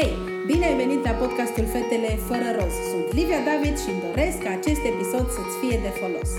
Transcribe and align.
Hei, 0.00 0.12
bine 0.46 0.64
ai 0.66 0.76
venit 0.76 1.04
la 1.04 1.10
podcastul 1.10 1.64
Fetele 1.64 2.08
fără 2.28 2.48
roz. 2.58 2.72
Sunt 2.90 3.12
Livia 3.12 3.44
David 3.44 3.78
și 3.78 3.88
îmi 3.90 4.00
doresc 4.00 4.38
ca 4.42 4.50
acest 4.50 4.80
episod 4.84 5.26
să-ți 5.30 5.56
fie 5.60 5.78
de 5.82 5.88
folos. 6.00 6.30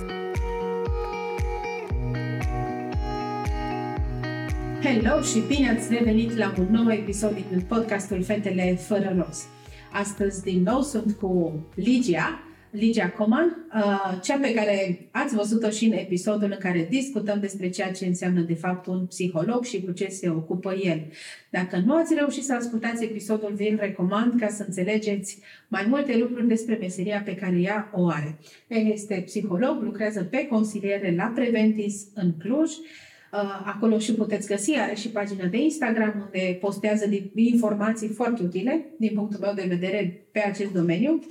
Hello 4.84 5.22
și 5.22 5.40
bine 5.48 5.70
ați 5.70 5.94
revenit 5.94 6.36
la 6.38 6.54
un 6.60 6.68
nou 6.72 6.92
episod 6.92 7.34
din 7.50 7.62
podcastul 7.68 8.24
Fetele 8.24 8.76
fără 8.76 9.16
roz. 9.18 9.46
Astăzi 9.92 10.44
din 10.44 10.62
nou 10.62 10.82
sunt 10.82 11.12
cu 11.12 11.54
Ligia, 11.76 12.40
Ligia 12.76 13.10
Coman, 13.10 13.68
uh, 13.76 14.20
cea 14.22 14.38
pe 14.38 14.54
care 14.54 15.08
ați 15.12 15.36
văzut-o 15.36 15.70
și 15.70 15.86
în 15.86 15.92
episodul 15.92 16.50
în 16.52 16.58
care 16.60 16.88
discutăm 16.90 17.40
despre 17.40 17.70
ceea 17.70 17.92
ce 17.92 18.06
înseamnă 18.06 18.42
de 18.42 18.54
fapt 18.54 18.86
un 18.86 19.06
psiholog 19.06 19.64
și 19.64 19.84
cu 19.84 19.92
ce 19.92 20.08
se 20.08 20.30
ocupă 20.30 20.74
el. 20.84 21.02
Dacă 21.50 21.82
nu 21.86 21.96
ați 21.96 22.14
reușit 22.14 22.44
să 22.44 22.54
ascultați 22.54 23.04
episodul, 23.04 23.54
vi-l 23.56 23.78
recomand 23.80 24.40
ca 24.40 24.48
să 24.48 24.64
înțelegeți 24.68 25.40
mai 25.68 25.86
multe 25.88 26.18
lucruri 26.18 26.48
despre 26.48 26.78
meseria 26.80 27.22
pe 27.26 27.36
care 27.36 27.60
ea 27.60 27.92
o 27.94 28.08
are. 28.08 28.38
El 28.68 28.92
este 28.92 29.22
psiholog, 29.26 29.82
lucrează 29.82 30.24
pe 30.24 30.48
consiliere 30.48 31.14
la 31.16 31.32
Preventis 31.36 32.08
în 32.14 32.32
Cluj, 32.40 32.72
uh, 32.72 33.64
Acolo 33.66 34.00
și 34.00 34.14
puteți 34.14 34.48
găsi, 34.48 34.78
are 34.78 34.96
și 34.96 35.10
pagina 35.10 35.46
de 35.46 35.58
Instagram 35.58 36.14
unde 36.26 36.58
postează 36.62 37.06
informații 37.36 38.08
foarte 38.08 38.44
utile, 38.44 38.86
din 38.98 39.12
punctul 39.16 39.40
meu 39.40 39.54
de 39.54 39.66
vedere, 39.68 40.28
pe 40.32 40.40
acest 40.40 40.72
domeniu. 40.72 41.24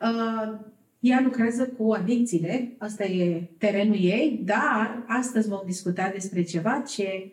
Uh, 0.00 0.70
ea 1.02 1.20
lucrează 1.24 1.66
cu 1.66 1.92
adicțiile, 1.92 2.74
asta 2.78 3.04
e 3.04 3.50
terenul 3.58 3.96
ei, 4.00 4.40
dar 4.44 5.04
astăzi 5.06 5.48
vom 5.48 5.62
discuta 5.66 6.10
despre 6.12 6.42
ceva 6.42 6.84
ce 6.88 7.32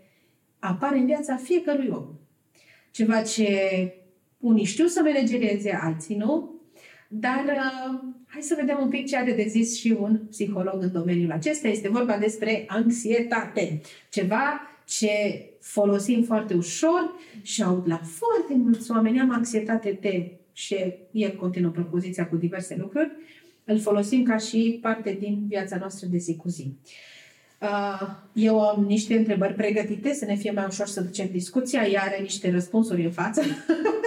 apare 0.60 0.98
în 0.98 1.06
viața 1.06 1.36
fiecărui 1.36 1.90
om. 1.92 2.06
Ceva 2.92 3.22
ce 3.22 3.48
unii 4.38 4.66
știu 4.66 4.86
să 4.86 5.02
managerieze, 5.04 5.80
alții 5.82 6.16
nu, 6.16 6.62
dar 7.08 7.44
uh, 7.46 8.00
hai 8.28 8.42
să 8.42 8.56
vedem 8.60 8.78
un 8.82 8.90
pic 8.90 9.08
ce 9.08 9.18
are 9.18 9.34
de 9.34 9.46
zis 9.48 9.80
și 9.80 9.98
un 10.00 10.20
psiholog 10.30 10.82
în 10.82 10.92
domeniul 10.92 11.32
acesta. 11.32 11.68
Este 11.68 11.90
vorba 11.90 12.18
despre 12.18 12.66
anxietate. 12.68 13.82
Ceva 14.10 14.62
ce 14.86 15.46
folosim 15.62 16.24
foarte 16.24 16.54
ușor 16.54 17.16
și 17.42 17.64
aud 17.64 17.88
la 17.88 18.02
foarte 18.04 18.54
mulți 18.54 18.92
oameni 18.92 19.20
am 19.20 19.32
anxietate 19.32 19.98
de 20.02 20.40
și 20.54 20.94
el 21.12 21.36
continuă 21.36 21.72
propoziția 21.72 22.28
cu 22.28 22.36
diverse 22.36 22.76
lucruri 22.80 23.12
îl 23.70 23.80
folosim 23.80 24.24
ca 24.24 24.38
și 24.38 24.80
parte 24.82 25.18
din 25.20 25.46
viața 25.48 25.78
noastră 25.78 26.08
de 26.08 26.18
zi 26.18 26.36
cu 26.36 26.50
zi. 26.50 26.74
Uh, 27.62 28.10
eu 28.34 28.62
am 28.62 28.84
niște 28.84 29.18
întrebări 29.18 29.54
pregătite 29.54 30.14
să 30.14 30.26
ne 30.26 30.36
fie 30.36 30.52
mai 30.52 30.66
ușor 30.68 30.88
să 30.88 31.02
ducem 31.02 31.28
discuția. 31.32 31.88
Ea 31.88 32.02
are 32.02 32.22
niște 32.22 32.52
răspunsuri 32.52 33.04
în 33.04 33.12
față. 33.12 33.42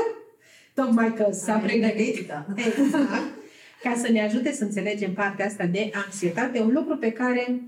Tocmai 0.75 1.15
că 1.15 1.29
s-a 1.31 1.59
pregătit. 1.59 2.27
Da. 2.27 2.47
Exact. 2.67 3.41
Ca 3.83 3.95
să 3.97 4.13
ne 4.13 4.23
ajute 4.23 4.53
să 4.53 4.65
înțelegem 4.65 5.13
partea 5.13 5.47
asta 5.47 5.67
de 5.67 5.91
anxietate, 6.07 6.61
un 6.61 6.73
lucru 6.73 6.97
pe 6.97 7.11
care 7.11 7.63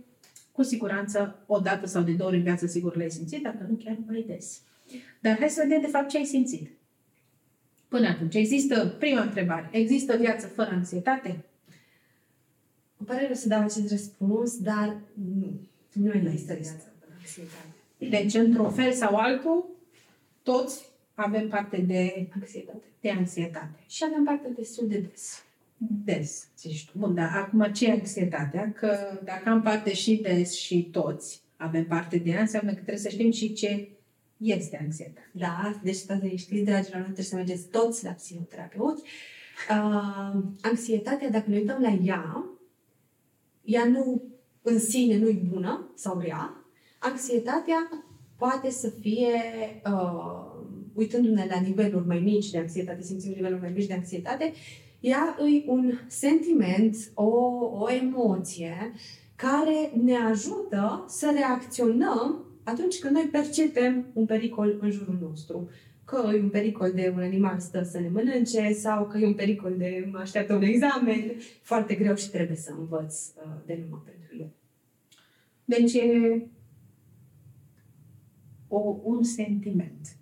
cu 0.52 0.62
siguranță 0.62 1.44
o 1.46 1.58
dată 1.58 1.86
sau 1.86 2.02
de 2.02 2.12
două 2.12 2.28
ori 2.28 2.38
în 2.38 2.44
viață 2.44 2.66
sigur 2.66 2.96
l-ai 2.96 3.10
simțit, 3.10 3.42
dacă 3.42 3.66
nu 3.68 3.80
chiar 3.84 3.96
mai 4.06 4.24
des. 4.26 4.60
Dar 5.20 5.36
hai 5.38 5.48
să 5.48 5.60
vedem 5.62 5.80
de 5.80 5.86
fapt 5.86 6.08
ce 6.08 6.16
ai 6.16 6.24
simțit. 6.24 6.70
Până 7.88 8.08
atunci, 8.08 8.34
există, 8.34 8.94
prima 8.98 9.20
întrebare, 9.20 9.68
există 9.72 10.16
viață 10.16 10.46
fără 10.46 10.70
anxietate? 10.72 11.44
Îmi 13.06 13.12
pare 13.12 13.26
rău 13.26 13.36
să 13.36 13.48
dau 13.48 13.60
acest 13.60 13.90
răspuns, 13.90 14.58
dar 14.58 14.96
nu. 15.38 15.60
Nu 15.92 16.12
e 16.12 16.28
există 16.32 16.58
Deci, 17.98 18.34
într-un 18.34 18.70
fel 18.70 18.92
sau 18.92 19.16
altul, 19.16 19.64
toți 20.42 20.84
avem 21.14 21.48
parte 21.48 21.76
de 21.76 22.28
anxietate. 22.34 22.84
De 23.00 23.10
anxietate. 23.10 23.78
Și 23.88 24.04
avem 24.06 24.24
parte 24.24 24.48
destul 24.56 24.88
de 24.88 24.98
des. 24.98 25.44
Des, 26.04 26.48
zici 26.58 26.86
tu. 26.86 26.98
Bun, 26.98 27.14
dar 27.14 27.30
acum 27.36 27.72
ce 27.72 27.86
e 27.86 27.92
anxietatea? 27.92 28.72
Că 28.72 29.20
dacă 29.24 29.48
am 29.48 29.62
parte 29.62 29.94
și 29.94 30.16
des 30.16 30.52
și 30.52 30.88
toți 30.92 31.42
avem 31.56 31.86
parte 31.86 32.16
de 32.16 32.30
ea, 32.30 32.40
înseamnă 32.40 32.70
că 32.70 32.80
trebuie 32.80 32.96
să 32.96 33.08
știm 33.08 33.30
și 33.30 33.52
ce 33.52 33.88
este 34.36 34.78
anxietate. 34.82 35.28
Da, 35.32 35.80
deci 35.82 35.94
să 35.94 36.18
știți, 36.36 36.64
dragilor, 36.64 36.98
nu 36.98 37.04
trebuie 37.04 37.24
să 37.24 37.36
mergeți 37.36 37.66
toți 37.66 38.04
la 38.04 38.10
psihoterapeut. 38.10 38.98
Uh, 39.70 40.42
anxietatea, 40.60 41.30
dacă 41.30 41.50
ne 41.50 41.56
uităm 41.56 41.82
la 41.82 41.98
ea, 42.04 42.53
ea 43.64 43.84
nu 43.84 44.22
în 44.62 44.78
sine 44.78 45.18
nu 45.18 45.28
e 45.28 45.46
bună 45.50 45.90
sau 45.94 46.18
rea, 46.18 46.64
anxietatea 46.98 48.04
poate 48.36 48.70
să 48.70 48.88
fie, 49.00 49.40
uh, 49.86 50.62
uitându-ne 50.94 51.46
la 51.50 51.60
niveluri 51.60 52.06
mai 52.06 52.18
mici 52.18 52.50
de 52.50 52.58
anxietate, 52.58 53.02
simțim 53.02 53.32
niveluri 53.34 53.60
mai 53.60 53.72
mici 53.74 53.86
de 53.86 53.94
anxietate, 53.94 54.52
ea 55.00 55.36
e 55.38 55.70
un 55.70 55.92
sentiment, 56.06 56.96
o, 57.14 57.24
o 57.78 57.90
emoție 57.90 58.92
care 59.36 59.92
ne 60.02 60.16
ajută 60.16 61.04
să 61.08 61.30
reacționăm 61.34 62.44
atunci 62.62 62.98
când 62.98 63.14
noi 63.14 63.28
percepem 63.32 64.06
un 64.12 64.26
pericol 64.26 64.78
în 64.80 64.90
jurul 64.90 65.18
nostru 65.20 65.68
că 66.04 66.30
e 66.34 66.40
un 66.40 66.48
pericol 66.48 66.92
de 66.92 67.12
un 67.16 67.22
animal 67.22 67.58
stă 67.58 67.82
să 67.82 68.00
ne 68.00 68.08
mănânce 68.08 68.72
sau 68.72 69.06
că 69.06 69.18
e 69.18 69.26
un 69.26 69.34
pericol 69.34 69.76
de 69.76 70.08
mă 70.10 70.18
așteaptă 70.18 70.54
un 70.54 70.62
examen, 70.62 71.32
foarte 71.62 71.94
greu 71.94 72.14
și 72.14 72.30
trebuie 72.30 72.56
să 72.56 72.74
învăț 72.78 73.26
uh, 73.26 73.52
de 73.66 73.78
numai 73.84 74.02
pentru 74.04 74.36
el. 74.40 74.52
Deci 75.64 75.92
e 75.92 76.42
o, 78.68 79.00
un 79.02 79.22
sentiment. 79.22 80.16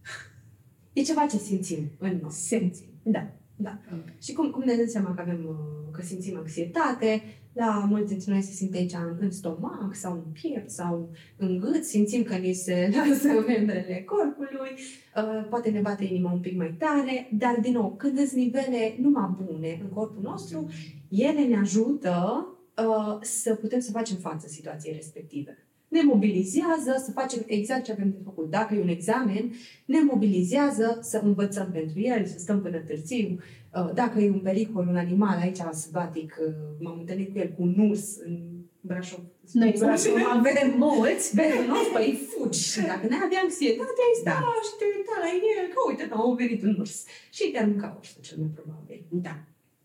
E 0.92 1.02
ceva 1.02 1.26
ce 1.26 1.36
simțim 1.36 1.90
în 1.98 2.18
noi. 2.22 2.30
Simțim, 2.30 2.86
da. 3.02 3.30
Da. 3.56 3.78
Okay. 3.86 4.14
Și 4.22 4.32
cum, 4.32 4.50
cum 4.50 4.62
ne 4.62 4.74
dăm 4.74 4.86
seama 4.86 5.14
că 5.14 5.20
avem, 5.20 5.44
uh, 5.48 5.92
că 5.92 6.02
simțim 6.02 6.36
anxietate, 6.36 7.22
la 7.52 7.86
mulți 7.88 8.08
dintre 8.08 8.32
noi 8.32 8.42
se 8.42 8.52
simte 8.52 8.76
aici 8.76 8.92
în, 8.92 9.16
în 9.20 9.30
stomac 9.30 9.94
sau 9.94 10.12
în 10.12 10.32
piept 10.40 10.70
sau 10.70 11.10
în 11.36 11.58
gât, 11.58 11.84
simțim 11.84 12.22
că 12.22 12.34
ni 12.34 12.52
se 12.52 12.90
lasă 12.94 13.28
membrele 13.46 14.04
corpului, 14.06 14.70
uh, 15.16 15.46
poate 15.48 15.70
ne 15.70 15.80
bate 15.80 16.04
inima 16.04 16.32
un 16.32 16.40
pic 16.40 16.56
mai 16.56 16.74
tare, 16.78 17.28
dar 17.32 17.58
din 17.60 17.72
nou, 17.72 17.94
când 17.98 18.16
sunt 18.16 18.32
nivele 18.32 18.96
numai 19.00 19.36
bune 19.44 19.80
în 19.82 19.88
corpul 19.88 20.22
nostru, 20.22 20.68
ele 21.08 21.44
ne 21.44 21.58
ajută 21.58 22.46
uh, 22.76 23.18
să 23.20 23.54
putem 23.54 23.80
să 23.80 23.90
facem 23.90 24.16
față 24.16 24.48
situației 24.48 24.94
respective 24.94 25.66
ne 25.92 26.02
mobilizează 26.02 27.02
să 27.04 27.10
facem 27.10 27.42
exact 27.46 27.84
ce 27.84 27.92
avem 27.92 28.10
de 28.10 28.20
făcut. 28.24 28.50
Dacă 28.50 28.74
e 28.74 28.80
un 28.80 28.88
examen, 28.88 29.52
ne 29.84 30.00
mobilizează 30.02 30.98
să 31.02 31.20
învățăm 31.24 31.68
pentru 31.72 32.00
el, 32.00 32.26
să 32.26 32.38
stăm 32.38 32.62
până 32.62 32.78
târziu. 32.78 33.38
Uh, 33.74 33.90
dacă 33.94 34.20
e 34.20 34.30
un 34.30 34.40
pericol, 34.40 34.86
un 34.88 34.96
animal, 34.96 35.38
aici 35.38 35.62
sălbatic, 35.72 36.36
uh, 36.46 36.54
m-am 36.80 36.98
întâlnit 36.98 37.32
cu 37.32 37.38
el 37.38 37.48
cu 37.56 37.62
un 37.62 37.74
urs 37.88 38.16
în 38.24 38.38
Brașov. 38.80 39.24
Noi 39.52 39.72
în 39.74 39.78
Brașov 39.78 40.14
avem 40.28 40.74
mulți, 40.78 41.34
pe 41.36 41.42
nu, 41.66 41.76
păi 41.92 42.20
fugi. 42.28 42.70
Și 42.72 42.80
dacă 42.80 43.06
ne 43.08 43.18
avea 43.24 43.40
anxietate, 43.42 44.00
ai 44.06 44.20
sta 44.20 44.30
da. 44.30 44.54
și 44.66 44.72
te 44.78 44.84
uita 44.96 45.16
la 45.24 45.30
el, 45.52 45.66
că 45.72 45.78
uite, 45.88 46.04
da, 46.10 46.16
a 46.16 46.34
venit 46.34 46.62
un 46.62 46.76
urs. 46.78 47.04
Și 47.30 47.50
te 47.50 47.58
arunca 47.58 47.96
ursul, 47.98 48.22
cel 48.22 48.38
mai 48.38 48.50
probabil. 48.58 49.00
Da, 49.08 49.36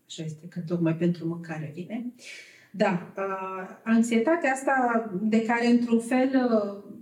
așa 0.06 0.22
este, 0.24 0.46
că 0.48 0.60
tocmai 0.60 0.96
pentru 0.96 1.26
mâncare 1.26 1.70
vine. 1.74 1.98
Uh, 2.06 2.22
da, 2.70 3.12
uh, 3.16 3.76
anxietatea 3.84 4.52
asta 4.52 5.10
de 5.22 5.44
care, 5.44 5.66
într-un 5.66 6.00
fel, 6.00 6.30
uh, 6.52 6.92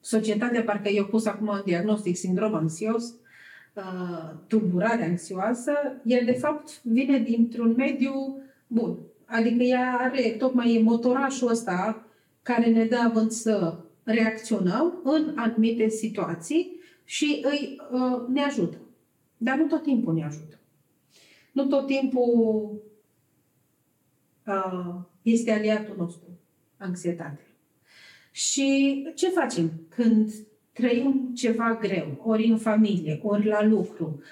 societatea, 0.00 0.62
parcă 0.62 0.88
eu 0.88 1.04
pus 1.04 1.26
acum 1.26 1.48
în 1.48 1.62
diagnostic 1.64 2.16
sindrom 2.16 2.54
anxios, 2.54 3.14
uh, 3.74 4.34
tulburare 4.46 5.04
anxioasă, 5.04 5.72
el 6.04 6.24
de 6.24 6.32
fapt 6.32 6.82
vine 6.82 7.18
dintr-un 7.18 7.74
mediu 7.76 8.42
bun. 8.66 8.98
Adică 9.24 9.62
ea 9.62 9.96
are 10.00 10.30
tocmai 10.30 10.80
motorașul 10.84 11.50
ăsta 11.50 12.06
care 12.42 12.70
ne 12.70 12.84
dă 12.84 12.96
având 12.96 13.30
să 13.30 13.78
reacționăm 14.02 15.00
în 15.04 15.32
anumite 15.36 15.88
situații 15.88 16.80
și 17.04 17.44
îi, 17.44 17.80
uh, 17.90 18.26
ne 18.28 18.42
ajută. 18.42 18.76
Dar 19.36 19.56
nu 19.56 19.66
tot 19.66 19.82
timpul 19.82 20.14
ne 20.14 20.24
ajută. 20.24 20.58
Nu 21.52 21.64
tot 21.64 21.86
timpul 21.86 22.72
este 25.22 25.50
aliatul 25.50 25.94
nostru, 25.98 26.28
anxietatea. 26.76 27.46
Și 28.30 29.06
ce 29.14 29.28
facem 29.28 29.70
când 29.88 30.32
trăim 30.72 31.30
ceva 31.34 31.78
greu, 31.80 32.22
ori 32.24 32.44
în 32.44 32.58
familie, 32.58 33.20
ori 33.22 33.46
la 33.46 33.64
lucru, 33.64 34.22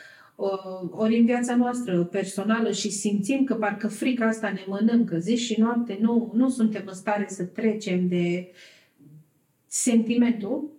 ori 0.90 1.18
în 1.18 1.24
viața 1.24 1.56
noastră 1.56 2.04
personală 2.04 2.72
și 2.72 2.90
simțim 2.90 3.44
că 3.44 3.54
parcă 3.54 3.88
frica 3.88 4.26
asta 4.26 4.50
ne 4.50 4.64
mănâncă 4.66 5.18
zi 5.18 5.36
și 5.36 5.60
noapte, 5.60 5.98
nu, 6.00 6.30
nu 6.34 6.48
suntem 6.48 6.82
în 6.86 6.94
stare 6.94 7.26
să 7.28 7.44
trecem 7.44 8.08
de 8.08 8.52
sentimentul 9.66 10.70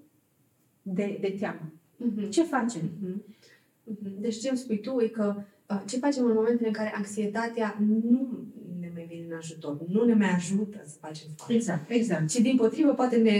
de, 0.81 1.18
de 1.22 1.36
teamă. 1.39 1.72
Mm-hmm. 2.06 2.30
Ce 2.30 2.44
facem? 2.44 2.81
Mm-hmm. 2.81 3.36
Deci 4.19 4.39
ce 4.39 4.50
îmi 4.50 4.57
spui 4.57 4.80
tu 4.80 5.00
e 5.00 5.07
că 5.07 5.36
ce 5.88 5.98
facem 5.98 6.25
în 6.25 6.34
momentele 6.34 6.68
în 6.68 6.74
care 6.74 6.94
anxietatea 6.95 7.78
nu 7.88 8.30
ne 8.80 8.92
mai 8.94 9.06
vine 9.10 9.24
în 9.24 9.26
ajutor, 9.38 9.78
nu 9.88 10.06
ne 10.06 10.13
mai 10.13 10.30
ajută 10.30 10.78
să 10.86 10.95
facem 11.01 11.28
față. 11.36 11.54
Exact, 11.54 11.89
exact. 11.89 12.30
Și 12.30 12.42
din 12.42 12.56
potrivă 12.56 12.94
poate 12.94 13.18
ne 13.18 13.39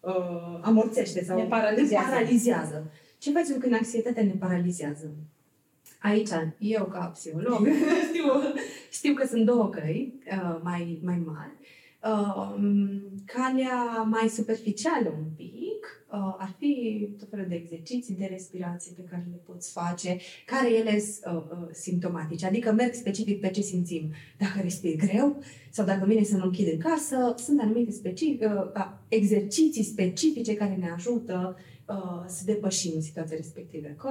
uh, 0.00 0.58
amorțește 0.60 1.24
sau 1.24 1.38
ne 1.38 1.44
paralizează. 1.44 2.06
ne 2.06 2.14
paralizează. 2.14 2.90
Ce 3.18 3.32
facem 3.32 3.58
când 3.58 3.74
anxietatea 3.74 4.22
ne 4.22 4.34
paralizează? 4.38 5.10
Aici, 5.98 6.28
eu 6.58 6.84
ca 6.84 7.04
psiholog, 7.04 7.68
știu, 8.08 8.24
știu 8.90 9.14
că 9.14 9.26
sunt 9.26 9.44
două 9.44 9.68
căi 9.68 10.14
uh, 10.26 10.60
mai, 10.62 11.00
mai 11.02 11.22
mari. 11.26 11.52
Uh, 12.02 12.54
calea 13.24 14.02
mai 14.02 14.28
superficială 14.28 15.14
un 15.18 15.24
pic 15.36 15.69
uh, 16.12 16.34
ar 16.38 16.54
fi 16.58 17.08
tot 17.18 17.28
felul 17.30 17.46
de 17.48 17.54
exerciții 17.54 18.14
de 18.14 18.26
respirație 18.30 18.92
pe 18.96 19.02
care 19.10 19.26
le 19.30 19.40
poți 19.46 19.72
face, 19.72 20.16
care 20.46 20.72
ele 20.72 20.98
sunt 20.98 21.34
uh, 21.34 21.42
uh, 21.50 21.68
simptomatice, 21.72 22.46
adică 22.46 22.72
merg 22.72 22.94
specific 22.94 23.40
pe 23.40 23.50
ce 23.50 23.60
simțim. 23.60 24.12
Dacă 24.38 24.60
respir 24.62 24.96
greu 24.96 25.42
sau 25.70 25.84
dacă 25.84 26.04
vine 26.06 26.22
să 26.22 26.36
mă 26.36 26.44
închid 26.44 26.72
în 26.72 26.78
casă, 26.78 27.34
sunt 27.36 27.60
anumite 27.60 27.90
specific, 27.90 28.42
uh, 28.42 28.86
exerciții 29.08 29.82
specifice 29.82 30.54
care 30.54 30.74
ne 30.74 30.90
ajută 30.90 31.56
uh, 31.88 32.24
să 32.26 32.42
depășim 32.44 33.00
situația 33.00 33.36
respective. 33.36 33.94
Că 33.98 34.10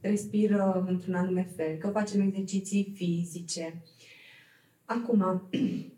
respiră 0.00 0.84
într-un 0.88 1.14
anume 1.14 1.48
fel, 1.56 1.76
că 1.76 1.88
facem 1.88 2.20
exerciții 2.20 2.92
fizice. 2.94 3.82
Acum, 4.84 5.42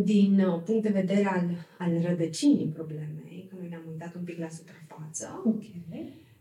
din 0.00 0.40
uh, 0.40 0.62
punct 0.64 0.82
de 0.82 0.88
vedere 0.88 1.26
al, 1.26 1.50
al 1.78 2.02
rădăcinii 2.02 2.66
problemei, 2.66 3.46
că 3.50 3.56
noi 3.58 3.68
ne-am 3.68 3.82
uitat 3.90 4.14
un 4.14 4.22
pic 4.24 4.38
la 4.38 4.48
suprafață, 4.48 5.42
okay. 5.44 5.84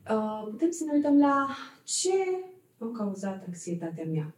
uh, 0.09 0.48
putem 0.50 0.71
să 0.71 0.83
ne 0.83 0.92
uităm 0.94 1.18
la 1.19 1.48
ce 1.83 2.09
a 2.77 2.92
cauzat 2.98 3.44
anxietatea 3.48 4.06
mea. 4.06 4.36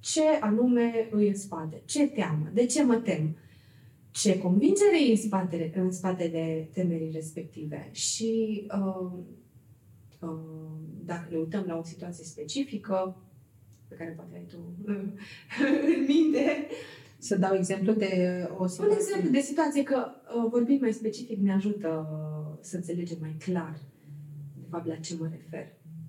Ce 0.00 0.22
anume 0.40 1.08
îi 1.10 1.28
în 1.28 1.36
spate? 1.36 1.82
Ce 1.84 2.06
teamă? 2.06 2.50
De 2.52 2.66
ce 2.66 2.84
mă 2.84 2.96
tem? 2.96 3.36
Ce 4.10 4.38
convingere 4.38 5.06
e 5.06 5.10
în 5.10 5.16
spatele, 5.16 5.72
în 5.74 5.92
spatele 5.92 6.68
temerii 6.72 7.10
respective? 7.10 7.88
Și 7.92 8.62
uh, 8.74 9.12
uh, 10.20 10.78
dacă 11.04 11.26
ne 11.30 11.36
uităm 11.36 11.64
la 11.66 11.78
o 11.78 11.82
situație 11.82 12.24
specifică, 12.24 13.22
pe 13.88 13.94
care 13.94 14.10
poate 14.10 14.36
ai 14.36 14.46
tu 14.48 14.56
în 15.96 16.04
minte, 16.06 16.66
să 17.18 17.36
dau 17.36 17.54
exemplu 17.54 17.92
de 17.92 18.12
o 18.58 18.66
situație. 18.66 18.94
Un 18.94 19.00
exemplu 19.00 19.30
de 19.30 19.40
situație 19.40 19.82
că 19.82 19.96
uh, 19.96 20.46
vorbind 20.50 20.80
mai 20.80 20.92
specific 20.92 21.38
ne 21.38 21.52
ajută 21.52 22.08
uh, 22.12 22.58
să 22.60 22.76
înțelegem 22.76 23.16
mai 23.20 23.36
clar 23.44 23.78
de 24.54 24.66
fapt 24.70 24.86
la 24.86 24.94
ce 24.94 25.14
mă 25.18 25.28
refer. 25.30 25.66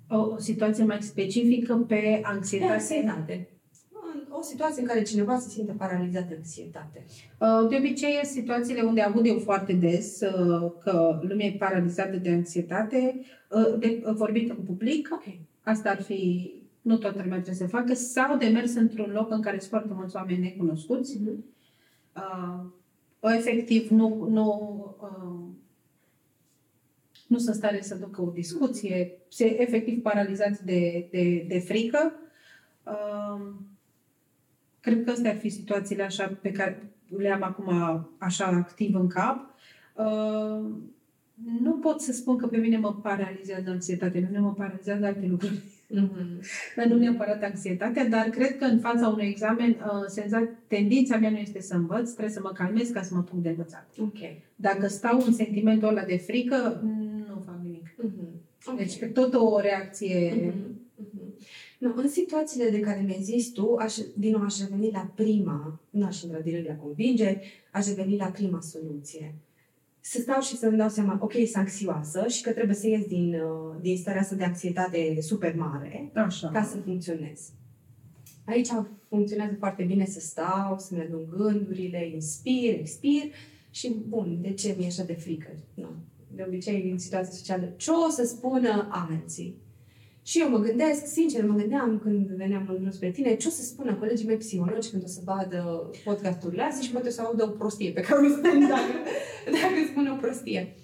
O, 0.10 0.18
o 0.18 0.38
situație 0.38 0.84
mai 0.84 1.02
specifică 1.02 1.76
pe 1.76 2.20
anxietate. 2.24 2.74
anxietate. 2.74 3.50
O 4.30 4.42
situație 4.42 4.82
în 4.82 4.88
care 4.88 5.02
cineva 5.02 5.38
se 5.40 5.50
simte 5.50 5.72
paralizat 5.72 6.28
de 6.28 6.36
anxietate. 6.36 7.06
Uh, 7.40 7.70
de 7.70 7.76
obicei, 7.76 8.20
situațiile 8.24 8.82
unde 8.82 9.02
aud 9.02 9.26
eu 9.26 9.40
foarte 9.40 9.74
des 9.74 10.22
uh, 10.22 10.72
că 10.84 11.20
lumea 11.22 11.46
e 11.46 11.56
paralizată 11.60 12.18
de 12.18 12.30
anxietate, 12.30 13.22
de 13.80 14.02
vorbit 14.16 14.50
în 14.50 14.56
public, 14.56 15.10
okay. 15.12 15.48
asta 15.64 15.90
ar 15.90 16.02
fi 16.02 16.54
nu 16.81 16.98
toată 16.98 17.18
lumea 17.22 17.42
trebuie 17.42 17.68
să 17.68 17.68
facă, 17.68 17.94
sau 17.94 18.38
de 18.38 18.48
mers 18.48 18.74
într-un 18.74 19.12
loc 19.12 19.31
în 19.31 19.42
care 19.42 19.58
sunt 19.58 19.70
foarte 19.70 19.94
mulți 19.94 20.16
oameni 20.16 20.42
necunoscuți. 20.42 21.18
Mm-hmm. 21.18 21.58
Uh, 22.16 22.66
efectiv, 23.22 23.90
nu, 23.90 24.28
nu, 24.30 24.48
uh, 25.02 25.48
nu 27.28 27.38
sunt 27.38 27.56
stare 27.56 27.81
să 27.81 27.96
ducă 27.96 28.22
o 28.22 28.31
discuție, 28.31 29.12
se 29.28 29.62
efectiv 29.62 30.02
paralizați 30.02 30.66
de, 30.66 31.08
de, 31.12 31.46
de 31.48 31.60
frică. 31.60 32.14
Uh, 32.84 33.54
cred 34.80 35.04
că 35.04 35.12
astea 35.12 35.31
ar 35.31 35.38
fi 35.38 35.50
situațiile 35.50 36.04
așa 36.04 36.38
pe 36.42 36.52
care 36.52 36.94
le 37.18 37.30
am 37.31 37.44
acum 37.44 37.74
așa 38.18 38.46
activ 38.46 38.96
în 38.96 39.08
cap. 39.08 39.56
Uh, 39.96 40.66
nu 41.62 41.74
pot 41.81 42.02
să 42.02 42.12
spun 42.12 42.38
că 42.38 42.48
pe 42.48 42.58
mine 42.58 42.78
mă 42.78 42.94
paralizează 42.94 43.70
anxietatea, 43.70 44.22
pe 44.22 44.28
mine 44.28 44.40
mă 44.40 44.54
paralizează 44.54 45.06
alte 45.06 45.28
lucruri. 45.30 45.62
Mm-hmm. 45.96 46.88
nu 46.88 46.98
neapărat 46.98 47.44
anxietatea, 47.44 48.08
dar 48.08 48.30
cred 48.30 48.58
că 48.58 48.66
în 48.66 48.80
fața 48.80 49.08
unui 49.08 49.28
examen, 49.28 49.70
uh, 49.70 50.06
senza- 50.08 50.50
tendința 50.68 51.18
mea 51.18 51.30
nu 51.30 51.38
este 51.38 51.62
să 51.62 51.76
învăț, 51.76 52.10
trebuie 52.10 52.34
să 52.34 52.40
mă 52.44 52.52
calmez 52.52 52.90
ca 52.90 53.02
să 53.02 53.16
mă 53.16 53.22
pun 53.22 53.42
de 53.42 53.50
învățat. 53.50 53.90
Okay. 54.00 54.44
Dacă 54.56 54.88
stau 54.88 55.22
în 55.26 55.34
sentimentul 55.34 55.88
ăla 55.88 56.04
de 56.04 56.18
frică, 56.18 56.82
nu 57.28 57.44
fac 57.46 57.60
nimic. 57.64 57.90
Mm-hmm. 57.90 58.66
Okay. 58.66 58.86
Deci 58.86 59.12
tot 59.14 59.34
o 59.34 59.60
reacție... 59.60 60.34
Mm-hmm. 60.34 60.78
Mm-hmm. 61.02 61.78
No, 61.78 61.92
în 61.96 62.10
situațiile 62.10 62.70
de 62.70 62.80
care 62.80 63.04
mi-ai 63.06 63.22
zis 63.22 63.52
tu, 63.52 63.76
aș, 63.76 63.96
din 64.18 64.32
nou 64.32 64.42
aș 64.42 64.60
reveni 64.60 64.92
la 64.92 65.12
prima, 65.16 65.80
nu 65.90 66.06
aș 66.06 66.22
intra 66.22 66.40
direct 66.40 66.68
la 66.68 66.76
convingeri, 66.76 67.68
aș 67.72 67.88
reveni 67.88 68.18
la 68.18 68.26
prima 68.26 68.62
soluție 68.62 69.36
să 70.10 70.22
stau 70.22 70.42
și 70.42 70.58
să-mi 70.58 70.78
dau 70.78 70.90
seama, 70.90 71.18
ok, 71.22 71.32
sunt 71.32 71.56
anxioasă 71.56 72.28
și 72.28 72.42
că 72.42 72.52
trebuie 72.52 72.76
să 72.76 72.88
ies 72.88 73.06
din, 73.06 73.34
uh, 73.34 73.76
din 73.82 73.98
starea 73.98 74.22
asta 74.22 74.36
de 74.36 74.44
anxietate 74.44 75.18
super 75.22 75.56
mare 75.56 76.12
Așa. 76.14 76.50
ca 76.50 76.64
să 76.64 76.78
funcționez. 76.78 77.52
Aici 78.46 78.68
funcționează 79.10 79.56
foarte 79.60 79.84
bine 79.84 80.06
să 80.06 80.20
stau, 80.20 80.78
să-mi 80.78 81.02
adun 81.02 81.28
gândurile, 81.30 82.08
inspir, 82.08 82.74
expir 82.80 83.24
și 83.70 83.96
bun, 84.08 84.38
de 84.42 84.54
ce 84.54 84.76
mi-e 84.78 84.88
așa 84.88 85.04
de 85.04 85.14
frică? 85.14 85.50
Nu. 85.74 85.90
De 86.36 86.44
obicei, 86.48 86.90
în 86.92 86.98
situația 86.98 87.34
socială, 87.34 87.74
ce 87.78 87.92
o 87.92 88.10
să 88.10 88.24
spună 88.24 88.88
alții? 88.92 89.56
Și 90.24 90.39
eu 90.39 90.50
mă 90.50 90.57
gândesc, 90.57 91.06
sincer, 91.06 91.45
mă 91.45 91.56
gândeam 91.56 92.00
când 92.04 92.27
veneam 92.27 92.66
în 92.69 92.75
drum 92.75 92.92
spre 92.92 93.12
tine, 93.12 93.36
ce 93.36 93.48
o 93.48 93.51
să 93.51 93.63
spună 93.63 93.94
colegii 93.95 94.27
mei 94.27 94.38
psihologi 94.38 94.89
când 94.89 95.04
o 95.04 95.07
să 95.07 95.19
vadă 95.24 95.89
podcasturile 96.04 96.62
astea 96.62 96.83
și 96.83 96.92
poate 96.92 97.07
o 97.07 97.12
să 97.12 97.21
audă 97.21 97.44
o 97.44 97.48
prostie 97.48 97.92
pe 97.92 98.01
care 98.01 98.25
o 98.25 98.30
spun 98.30 98.68
dacă, 98.68 98.94
dacă 99.45 99.74
spun 99.92 100.07
o 100.07 100.16
prostie. 100.16 100.75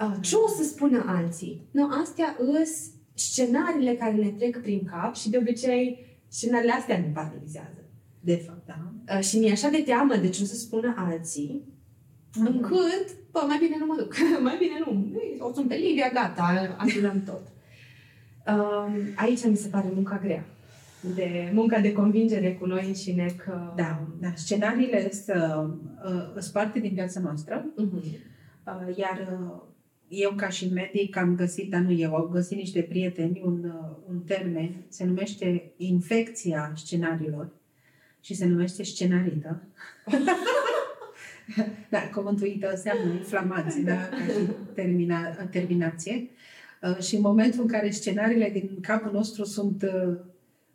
Uh, 0.00 0.16
ce 0.20 0.34
o 0.36 0.48
să 0.48 0.62
spună 0.62 1.04
alții? 1.06 1.68
No, 1.70 1.86
astea 2.02 2.36
îs 2.38 2.90
scenariile 3.14 3.94
care 3.94 4.12
ne 4.12 4.28
trec 4.28 4.62
prin 4.62 4.84
cap 4.84 5.14
și 5.14 5.30
de 5.30 5.38
obicei 5.38 6.06
scenariile 6.28 6.72
astea 6.72 6.98
ne 6.98 7.10
paralizează. 7.14 7.84
De 8.20 8.36
fapt, 8.36 8.66
da. 8.66 8.92
Uh, 9.16 9.22
și 9.22 9.38
mi-e 9.38 9.50
așa 9.50 9.68
de 9.68 9.82
teamă 9.82 10.16
de 10.16 10.28
ce 10.28 10.42
o 10.42 10.46
să 10.46 10.54
spună 10.54 10.94
alții, 10.96 11.62
mm-hmm. 11.62 12.46
încât, 12.46 13.06
bă, 13.30 13.44
mai 13.46 13.58
bine 13.58 13.76
nu 13.78 13.86
mă 13.86 13.94
duc, 13.98 14.14
mai 14.48 14.56
bine 14.58 14.82
nu. 14.86 15.12
O 15.38 15.52
sunt 15.52 15.68
pe 15.68 15.74
Livia, 15.74 16.10
gata, 16.14 16.76
ajutăm 16.78 17.22
tot. 17.22 17.42
Aici 19.16 19.44
mi 19.44 19.56
se 19.56 19.68
pare 19.68 19.88
munca 19.94 20.20
grea. 20.22 20.44
De 21.14 21.50
munca 21.52 21.78
de 21.78 21.92
convingere 21.92 22.54
cu 22.54 22.66
noi 22.66 22.86
înșine 22.86 23.34
că... 23.44 23.72
Da, 23.76 24.06
da. 24.20 24.32
Scenariile 24.34 25.10
sunt 25.10 25.36
uh, 26.36 26.48
parte 26.52 26.78
din 26.78 26.92
viața 26.94 27.20
noastră. 27.20 27.64
Uh-huh. 27.72 28.36
Uh, 28.64 28.96
iar 28.96 29.28
uh, 29.32 29.62
eu, 30.08 30.32
ca 30.36 30.48
și 30.48 30.68
medic, 30.72 31.16
am 31.16 31.34
găsit, 31.34 31.70
dar 31.70 31.80
nu 31.80 31.92
eu, 31.92 32.14
au 32.14 32.26
găsit 32.26 32.56
niște 32.56 32.82
prieteni 32.82 33.40
un, 33.44 33.64
uh, 33.64 33.96
un 34.08 34.20
termen, 34.20 34.84
se 34.88 35.04
numește 35.04 35.72
infecția 35.76 36.72
scenariilor 36.76 37.48
și 38.20 38.34
se 38.34 38.46
numește 38.46 38.82
scenarită. 38.82 39.62
da, 41.90 41.98
cuvântul 42.14 42.58
înseamnă 42.70 43.12
inflamație, 43.12 43.82
da, 43.82 44.08
ca 44.08 44.24
și 44.24 44.50
termina, 44.74 45.30
terminație. 45.50 46.30
Uh, 46.82 46.98
și 46.98 47.14
în 47.14 47.20
momentul 47.20 47.60
în 47.60 47.66
care 47.66 47.90
scenariile 47.90 48.50
din 48.50 48.78
capul 48.80 49.12
nostru 49.12 49.44
sunt 49.44 49.82
uh, 49.82 50.16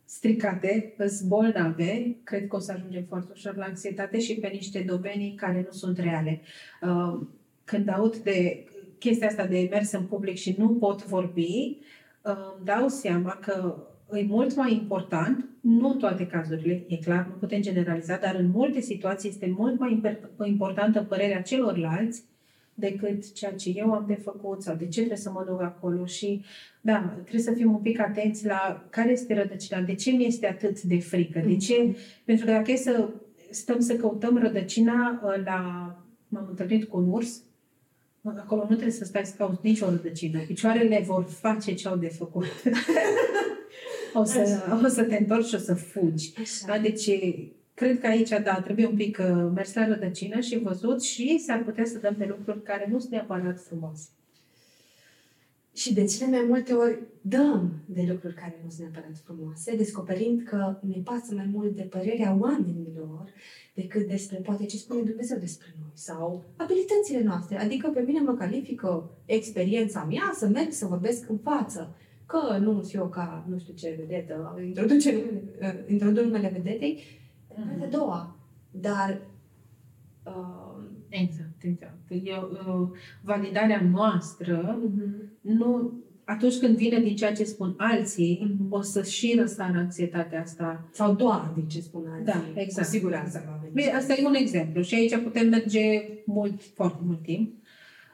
stricate, 0.04 0.94
bolnave, 1.26 2.16
cred 2.24 2.46
că 2.46 2.56
o 2.56 2.58
să 2.58 2.72
ajungem 2.72 3.04
foarte 3.08 3.32
ușor 3.34 3.56
la 3.56 3.64
anxietate 3.64 4.20
și 4.20 4.34
pe 4.34 4.48
niște 4.48 4.84
domenii 4.88 5.34
care 5.34 5.62
nu 5.64 5.70
sunt 5.70 5.98
reale. 5.98 6.40
Uh, 6.82 7.20
când 7.64 7.88
aud 7.88 8.16
de 8.16 8.64
chestia 8.98 9.26
asta 9.26 9.46
de 9.46 9.68
mers 9.70 9.92
în 9.92 10.04
public 10.04 10.36
și 10.36 10.54
nu 10.58 10.68
pot 10.68 11.04
vorbi, 11.04 11.78
îmi 12.22 12.64
dau 12.64 12.88
seama 12.88 13.30
că 13.30 13.76
e 14.12 14.22
mult 14.22 14.56
mai 14.56 14.72
important, 14.72 15.48
nu 15.60 15.88
în 15.88 15.98
toate 15.98 16.26
cazurile, 16.26 16.84
e 16.88 16.96
clar, 16.96 17.26
nu 17.26 17.34
putem 17.34 17.60
generaliza, 17.60 18.16
dar 18.16 18.34
în 18.34 18.48
multe 18.48 18.80
situații 18.80 19.28
este 19.28 19.54
mult 19.56 19.78
mai 19.78 20.02
importantă 20.44 21.02
părerea 21.02 21.42
celorlalți 21.42 22.24
decât 22.74 23.32
ceea 23.32 23.52
ce 23.52 23.72
eu 23.74 23.92
am 23.92 24.04
de 24.06 24.14
făcut 24.14 24.62
sau 24.62 24.74
de 24.74 24.84
ce 24.84 24.98
trebuie 24.98 25.16
să 25.16 25.30
mă 25.30 25.44
duc 25.48 25.62
acolo 25.62 26.06
și 26.06 26.44
da, 26.80 27.12
trebuie 27.20 27.42
să 27.42 27.52
fim 27.52 27.72
un 27.72 27.80
pic 27.80 28.00
atenți 28.00 28.46
la 28.46 28.86
care 28.90 29.10
este 29.10 29.34
rădăcina, 29.34 29.80
de 29.80 29.94
ce 29.94 30.10
mi 30.10 30.26
este 30.26 30.46
atât 30.46 30.82
de 30.82 30.98
frică, 30.98 31.42
de 31.46 31.56
ce, 31.56 31.74
mm-hmm. 31.74 32.24
pentru 32.24 32.46
că 32.46 32.52
dacă 32.52 32.70
e 32.70 32.76
să 32.76 33.08
stăm 33.50 33.80
să 33.80 33.96
căutăm 33.96 34.38
rădăcina 34.38 35.20
ă, 35.24 35.42
la, 35.44 35.58
m-am 36.28 36.46
întâlnit 36.48 36.84
cu 36.84 36.96
un 36.96 37.08
urs, 37.08 37.42
acolo 38.22 38.60
nu 38.60 38.66
trebuie 38.66 38.90
să 38.90 39.04
stai 39.04 39.26
să 39.26 39.34
cauți 39.36 39.58
nicio 39.62 39.88
rădăcină, 39.88 40.38
picioarele 40.46 41.02
vor 41.06 41.24
face 41.24 41.74
ce 41.74 41.88
au 41.88 41.96
de 41.96 42.08
făcut. 42.08 42.44
o, 44.14 44.24
să, 44.24 44.62
o 44.84 44.88
să 44.88 45.02
te 45.02 45.16
întorci 45.16 45.46
și 45.46 45.54
o 45.54 45.58
să 45.58 45.74
fugi. 45.74 46.32
Așa. 46.40 46.66
Da? 46.66 46.78
Deci 46.78 47.10
Cred 47.74 48.00
că 48.00 48.06
aici, 48.06 48.28
da, 48.28 48.60
trebuie 48.60 48.86
un 48.86 48.96
pic 48.96 49.18
uh, 49.18 49.50
mers 49.54 49.74
la 49.74 49.86
rădăcină 49.86 50.40
și 50.40 50.58
văzut 50.58 51.02
și 51.02 51.38
s-ar 51.38 51.62
putea 51.62 51.84
să 51.84 51.98
dăm 51.98 52.14
pe 52.14 52.26
lucruri 52.26 52.62
care 52.62 52.88
nu 52.90 52.98
sunt 52.98 53.12
neapărat 53.12 53.60
frumoase. 53.60 54.08
Și 55.74 55.94
de 55.94 56.04
cele 56.04 56.30
mai 56.30 56.44
multe 56.48 56.72
ori 56.72 56.98
dăm 57.20 57.72
de 57.86 58.04
lucruri 58.08 58.34
care 58.34 58.60
nu 58.64 58.70
sunt 58.70 58.80
neapărat 58.80 59.16
frumoase, 59.24 59.76
descoperind 59.76 60.42
că 60.42 60.78
ne 60.80 61.00
pasă 61.04 61.34
mai 61.34 61.48
mult 61.52 61.76
de 61.76 61.82
părerea 61.82 62.36
oamenilor 62.40 63.32
decât 63.74 64.08
despre 64.08 64.36
poate 64.36 64.64
ce 64.64 64.76
spune 64.76 65.02
Dumnezeu 65.02 65.38
despre 65.38 65.66
noi 65.80 65.90
sau 65.94 66.44
abilitățile 66.56 67.22
noastre. 67.22 67.58
Adică 67.58 67.88
pe 67.88 68.00
mine 68.00 68.20
mă 68.20 68.34
califică 68.34 69.10
experiența 69.24 70.04
mea 70.04 70.32
să 70.34 70.46
merg 70.46 70.72
să 70.72 70.86
vorbesc 70.86 71.28
în 71.28 71.38
față. 71.38 71.96
Că 72.26 72.58
nu 72.60 72.72
sunt 72.72 72.94
eu 72.94 73.08
ca 73.08 73.46
nu 73.48 73.58
știu 73.58 73.74
ce 73.74 73.96
vedetă, 73.98 74.58
introduce 74.66 75.12
numele, 75.12 75.84
introduc 75.88 76.24
numele 76.24 76.60
vedetei, 76.62 77.22
mm-hmm. 77.54 77.82
a 77.82 77.86
doua. 77.86 78.36
Dar 78.70 79.20
uh, 80.24 80.64
Exact, 81.08 81.62
exact. 81.62 81.98
Eu, 82.24 82.50
uh, 82.66 82.98
validarea 83.22 83.82
noastră 83.92 84.78
mm-hmm. 84.78 85.40
nu 85.40 85.92
atunci 86.24 86.56
când 86.58 86.76
vine 86.76 87.00
din 87.00 87.16
ceea 87.16 87.32
ce 87.32 87.44
spun 87.44 87.74
alții, 87.76 88.40
mm-hmm. 88.42 88.68
o 88.68 88.80
să 88.80 89.02
și 89.02 89.36
răsară 89.38 89.78
anxietatea 89.78 90.40
asta. 90.40 90.88
Sau 90.92 91.14
doar 91.14 91.52
din 91.54 91.68
ce 91.68 91.80
spun 91.80 92.06
alții. 92.06 92.24
Da, 92.24 92.60
exact. 92.60 92.86
Cu 92.86 92.92
siguranță. 92.92 93.68
Bine, 93.72 93.90
asta 93.90 94.14
e 94.14 94.26
un 94.26 94.34
exemplu 94.34 94.82
și 94.82 94.94
aici 94.94 95.16
putem 95.16 95.48
merge 95.48 96.02
mult, 96.26 96.62
foarte 96.74 97.02
mult 97.04 97.22
timp. 97.22 97.54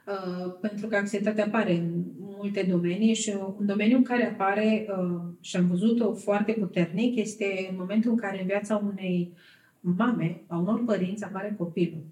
Uh, 0.06 0.52
pentru 0.60 0.86
că 0.86 0.96
anxietatea 0.96 1.44
apare 1.44 1.74
în 1.74 2.02
multe 2.18 2.66
domenii 2.70 3.14
și 3.14 3.34
un 3.58 3.66
domeniu 3.66 3.96
în 3.96 4.02
care 4.02 4.26
apare 4.26 4.86
uh, 4.88 5.20
și 5.40 5.56
am 5.56 5.66
văzut-o 5.66 6.12
foarte 6.12 6.52
puternic 6.52 7.16
este 7.16 7.66
în 7.70 7.76
momentul 7.78 8.10
în 8.10 8.16
care 8.16 8.40
în 8.40 8.46
viața 8.46 8.82
unei 8.92 9.32
mame, 9.80 10.42
a 10.46 10.58
unor 10.58 10.84
părinți, 10.84 11.24
apare 11.24 11.54
copilul. 11.58 12.02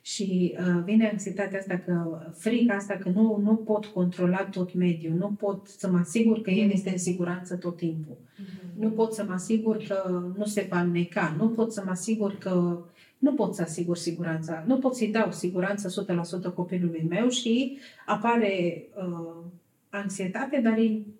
Și 0.00 0.56
uh, 0.58 0.82
vine 0.84 1.08
anxietatea 1.08 1.58
asta, 1.58 1.78
că 1.78 2.20
frica 2.34 2.74
asta 2.74 2.94
că 2.94 3.08
nu, 3.08 3.40
nu 3.42 3.54
pot 3.56 3.86
controla 3.86 4.44
tot 4.44 4.74
mediul, 4.74 5.14
nu 5.14 5.28
pot 5.28 5.66
să 5.66 5.90
mă 5.90 5.98
asigur 5.98 6.40
că 6.40 6.50
el 6.50 6.70
este 6.70 6.90
în 6.90 6.98
siguranță 6.98 7.56
tot 7.56 7.76
timpul. 7.76 8.16
Mm-hmm. 8.16 8.78
Nu 8.78 8.90
pot 8.90 9.12
să 9.12 9.24
mă 9.26 9.32
asigur 9.32 9.76
că 9.76 10.22
nu 10.36 10.44
se 10.44 10.66
va 10.70 10.82
neca, 10.82 11.34
nu 11.38 11.48
pot 11.48 11.72
să 11.72 11.82
mă 11.84 11.90
asigur 11.90 12.36
că 12.38 12.78
nu 13.18 13.34
pot 13.34 13.54
să 13.54 13.62
asigur 13.62 13.96
siguranța, 13.96 14.64
nu 14.66 14.78
pot 14.78 14.96
să-i 14.96 15.10
dau 15.10 15.32
siguranță 15.32 16.04
100% 16.50 16.54
copilului 16.54 17.06
meu 17.08 17.28
și 17.28 17.78
apare 18.06 18.84
uh, 18.96 19.44
anxietate, 19.88 20.60
dar 20.60 20.74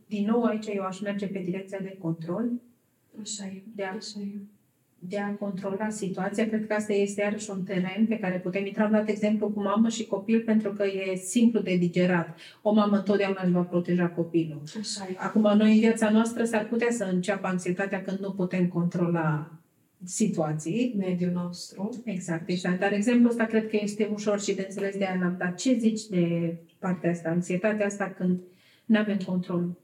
din 0.06 0.26
nou 0.26 0.42
aici 0.42 0.66
eu 0.66 0.82
aș 0.82 1.00
merge 1.00 1.26
pe 1.26 1.38
direcția 1.38 1.78
de 1.82 1.96
control. 2.00 2.50
Așa 3.20 3.46
e. 3.46 3.62
De 3.74 3.84
a, 3.84 3.94
așa 3.94 4.20
e 4.20 4.38
de 4.98 5.18
a 5.18 5.34
controla 5.34 5.88
situația. 5.88 6.48
Cred 6.48 6.66
că 6.66 6.74
asta 6.74 6.92
este 6.92 7.20
iarăși 7.20 7.50
un 7.50 7.62
teren 7.62 8.06
pe 8.08 8.18
care 8.18 8.38
putem 8.38 8.66
intra. 8.66 8.84
Am 8.84 8.90
dat 8.90 9.08
exemplu 9.08 9.48
cu 9.48 9.60
mamă 9.62 9.88
și 9.88 10.06
copil 10.06 10.40
pentru 10.40 10.72
că 10.72 10.84
e 10.84 11.16
simplu 11.16 11.60
de 11.60 11.76
digerat. 11.76 12.36
O 12.62 12.72
mamă 12.72 12.96
întotdeauna 12.96 13.40
își 13.42 13.52
va 13.52 13.60
proteja 13.60 14.08
copilul. 14.08 14.62
Așa 14.78 15.06
e. 15.10 15.14
Acum, 15.16 15.42
noi 15.56 15.72
în 15.72 15.78
viața 15.78 16.10
noastră 16.10 16.44
s-ar 16.44 16.66
putea 16.66 16.90
să 16.90 17.04
înceapă 17.04 17.46
anxietatea 17.46 18.02
când 18.02 18.18
nu 18.18 18.30
putem 18.30 18.68
controla 18.68 19.50
situații. 20.04 20.94
Mediul 20.96 21.32
nostru. 21.32 22.02
Exact, 22.04 22.48
exact. 22.48 22.80
Dar 22.80 22.92
exemplul 22.92 23.30
ăsta 23.30 23.44
cred 23.44 23.68
că 23.68 23.78
este 23.80 24.08
ușor 24.12 24.40
și 24.40 24.54
de 24.54 24.64
înțeles 24.68 24.96
de 24.96 25.04
Ana. 25.04 25.28
Dar 25.28 25.54
ce 25.54 25.78
zici 25.78 26.06
de 26.06 26.56
partea 26.78 27.10
asta, 27.10 27.28
anxietatea 27.28 27.86
asta 27.86 28.10
când 28.10 28.40
nu 28.84 28.98
avem 28.98 29.18
control? 29.18 29.78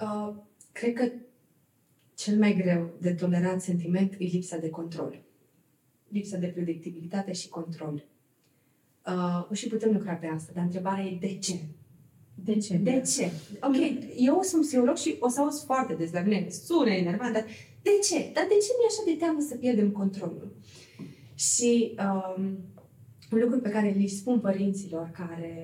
Uh, 0.00 0.34
cred 0.72 0.92
că 0.92 1.12
cel 2.14 2.38
mai 2.38 2.54
greu 2.54 2.96
de 3.00 3.14
tolerat 3.14 3.60
sentiment 3.60 4.12
e 4.12 4.24
lipsa 4.24 4.56
de 4.56 4.70
control. 4.70 5.22
Lipsa 6.08 6.38
de 6.38 6.46
predictibilitate 6.46 7.32
și 7.32 7.48
control. 7.48 8.04
Uh, 9.06 9.56
și 9.56 9.68
putem 9.68 9.92
lucra 9.92 10.12
pe 10.12 10.26
asta, 10.26 10.52
dar 10.54 10.64
întrebarea 10.64 11.04
e 11.04 11.16
de 11.20 11.38
ce? 11.38 11.60
De 12.44 12.58
ce? 12.58 12.76
De 12.76 13.02
ce? 13.14 13.30
Ok, 13.60 13.76
eu 14.16 14.40
sunt 14.42 14.62
psiholog 14.62 14.96
și 14.96 15.16
o 15.20 15.28
să 15.28 15.40
auzi 15.40 15.64
foarte 15.64 15.94
des 15.94 16.12
la 16.12 16.20
mine, 16.20 16.46
sună 16.50 16.90
enervant, 16.90 17.32
dar 17.32 17.44
de 17.82 17.90
ce? 18.08 18.30
Dar 18.34 18.44
de 18.48 18.56
ce 18.64 18.70
mi-e 18.76 18.88
așa 18.88 19.02
de 19.06 19.16
teamă 19.18 19.40
să 19.48 19.54
pierdem 19.54 19.90
controlul? 19.90 20.56
Și 21.34 21.94
um, 21.98 22.42
un 23.32 23.38
lucru 23.38 23.58
pe 23.60 23.68
care 23.68 23.94
îi 23.96 24.08
spun 24.08 24.40
părinților 24.40 25.10
care 25.14 25.54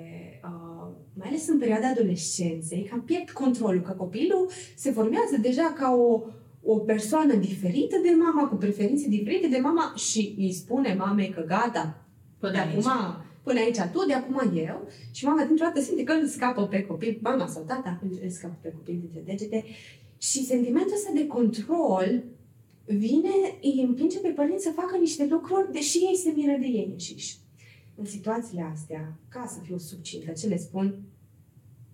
uh, 0.45 0.73
mai 1.15 1.29
ales 1.29 1.49
în 1.49 1.59
perioada 1.59 1.89
adolescenței, 1.89 2.83
cam 2.91 3.03
pierd 3.03 3.31
controlul, 3.31 3.81
că 3.81 3.93
copilul 3.93 4.51
se 4.77 4.91
formează 4.91 5.37
deja 5.41 5.75
ca 5.79 5.95
o, 5.95 6.23
o 6.63 6.79
persoană 6.79 7.35
diferită 7.35 7.97
de 8.03 8.11
mama, 8.19 8.49
cu 8.49 8.55
preferințe 8.55 9.09
diferite 9.09 9.47
de 9.47 9.59
mama 9.59 9.95
și 9.97 10.35
îi 10.39 10.53
spune 10.53 10.95
mamei 10.95 11.31
că 11.31 11.41
gata, 11.41 12.07
până 12.39 12.53
de 12.53 12.59
aici. 12.59 12.87
acum, 12.87 13.25
până 13.43 13.59
aici 13.59 13.81
tu, 13.93 14.07
de 14.07 14.13
acum 14.13 14.57
eu. 14.57 14.89
Și 15.11 15.25
mama 15.25 15.45
dintr-o 15.45 15.65
dată 15.65 15.81
simte 15.81 16.03
că 16.03 16.13
îl 16.13 16.27
scapă 16.27 16.67
pe 16.67 16.83
copil, 16.83 17.19
mama 17.23 17.47
sau 17.47 17.63
tata 17.63 18.01
îl 18.23 18.29
scapă 18.29 18.59
pe 18.61 18.71
copil 18.71 18.99
dintre 18.99 19.21
degete. 19.25 19.65
Și 20.19 20.45
sentimentul 20.45 20.93
ăsta 20.95 21.11
de 21.15 21.27
control 21.27 22.25
vine, 22.85 23.35
îi 23.63 23.85
împinge 23.87 24.19
pe 24.19 24.29
părinți 24.29 24.65
să 24.65 24.71
facă 24.75 24.97
niște 24.97 25.27
lucruri, 25.27 25.73
deși 25.73 25.97
ei 25.97 26.17
se 26.17 26.33
miră 26.37 26.57
de 26.61 26.67
ei 26.67 26.89
înșiși. 26.93 27.41
În 27.95 28.05
situațiile 28.05 28.63
astea, 28.63 29.19
ca 29.29 29.47
să 29.47 29.59
fiu 29.63 29.79
subcintă, 29.79 30.33
ce 30.33 30.47
le 30.47 30.57
spun? 30.57 31.03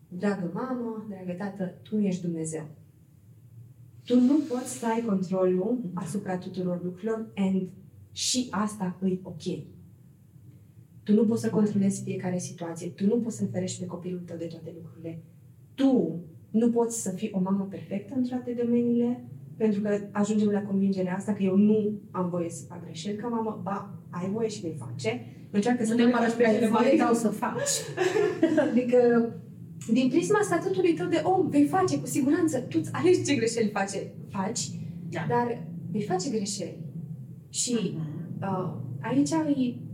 Dragă 0.08 0.50
mamă, 0.54 1.06
dragă 1.08 1.32
tată, 1.32 1.74
tu 1.82 1.96
nu 1.96 2.02
ești 2.02 2.22
Dumnezeu. 2.22 2.68
Tu 4.04 4.20
nu 4.20 4.38
poți 4.48 4.78
să 4.78 4.86
ai 4.86 5.02
controlul 5.06 5.90
asupra 5.94 6.38
tuturor 6.38 6.82
lucrurilor 6.82 7.32
and 7.34 7.68
și 8.12 8.48
asta 8.50 8.98
e 9.04 9.18
ok. 9.22 9.42
Tu 11.08 11.14
nu 11.14 11.24
poți 11.24 11.42
să 11.42 11.50
controlezi 11.50 12.02
fiecare 12.02 12.38
situație. 12.38 12.88
Tu 12.88 13.06
nu 13.06 13.16
poți 13.16 13.36
să-l 13.36 13.48
ferești 13.52 13.80
pe 13.80 13.86
copilul 13.86 14.22
tău 14.26 14.36
de 14.36 14.44
toate 14.44 14.72
lucrurile. 14.74 15.22
Tu 15.74 16.20
nu 16.50 16.70
poți 16.70 17.02
să 17.02 17.10
fii 17.10 17.30
o 17.32 17.40
mamă 17.40 17.66
perfectă 17.70 18.14
în 18.16 18.24
toate 18.24 18.56
domeniile, 18.62 19.24
pentru 19.56 19.80
că 19.80 20.00
ajungem 20.12 20.48
la 20.48 20.62
convingerea 20.62 21.14
asta 21.14 21.32
că 21.32 21.42
eu 21.42 21.56
nu 21.56 21.92
am 22.10 22.28
voie 22.28 22.50
să 22.50 22.64
fac 22.68 22.84
greșeli 22.84 23.16
ca 23.16 23.28
mamă, 23.28 23.60
ba, 23.62 23.94
ai 24.10 24.30
voie 24.30 24.48
și 24.48 24.60
vei 24.60 24.76
face. 24.78 25.26
Încearcă 25.50 25.84
să 25.84 25.94
nu 25.94 26.04
ne 26.04 26.10
faci 26.10 26.32
pe 26.32 26.68
voie 26.70 26.98
sau 26.98 27.14
să 27.14 27.28
faci. 27.28 27.74
adică 28.70 29.32
din 29.92 30.08
prisma 30.08 30.38
statutului 30.42 30.94
tău 30.94 31.06
de 31.06 31.20
om, 31.24 31.48
vei 31.48 31.66
face 31.66 31.98
cu 32.00 32.06
siguranță, 32.06 32.58
tu 32.58 32.78
îți 32.80 32.90
alegi 32.92 33.24
ce 33.24 33.34
greșeli 33.34 33.70
face, 33.70 34.12
faci, 34.30 34.70
da. 35.10 35.26
dar 35.28 35.66
vei 35.90 36.02
face 36.02 36.30
greșeli. 36.30 36.78
Și 37.48 37.76
uh-huh. 37.76 38.42
uh, 38.42 38.72
aici 39.00 39.32
ai 39.32 39.86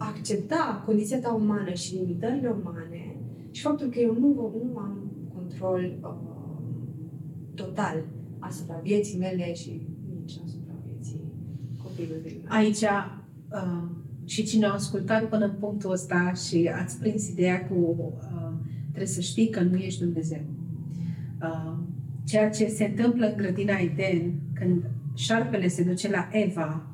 accepta 0.00 0.82
condiția 0.86 1.20
ta 1.20 1.32
umană 1.34 1.72
și 1.72 1.94
limitările 1.94 2.48
umane 2.48 3.16
și 3.50 3.62
faptul 3.62 3.88
că 3.88 3.98
eu 3.98 4.16
nu, 4.18 4.28
nu 4.64 4.78
am 4.78 5.10
control 5.34 5.98
uh, 6.02 6.14
total 7.54 8.04
asupra 8.38 8.80
vieții 8.82 9.18
mele 9.18 9.54
și 9.54 9.86
nici 10.18 10.38
asupra 10.44 10.74
vieții 10.86 11.20
copilului 11.82 12.40
meu. 12.42 12.52
Aici 12.58 12.80
uh, 12.80 13.82
și 14.24 14.44
cine 14.44 14.66
a 14.66 14.72
ascultat 14.72 15.28
până 15.28 15.44
în 15.44 15.54
punctul 15.60 15.90
ăsta 15.90 16.32
și 16.32 16.70
ați 16.74 16.98
prins 16.98 17.28
ideea 17.28 17.66
cu 17.66 17.74
uh, 17.74 18.40
Trebuie 18.90 19.14
să 19.14 19.20
știi 19.20 19.50
că 19.50 19.60
nu 19.60 19.76
ești 19.76 20.02
Dumnezeu. 20.02 20.44
Uh, 21.42 21.78
ceea 22.24 22.50
ce 22.50 22.66
se 22.66 22.84
întâmplă 22.84 23.26
în 23.26 23.36
grădina 23.36 23.76
Eden, 23.76 24.34
când 24.54 24.84
șarpele 25.14 25.68
se 25.68 25.82
duce 25.82 26.10
la 26.10 26.28
Eva, 26.32 26.86
uh, 26.86 26.89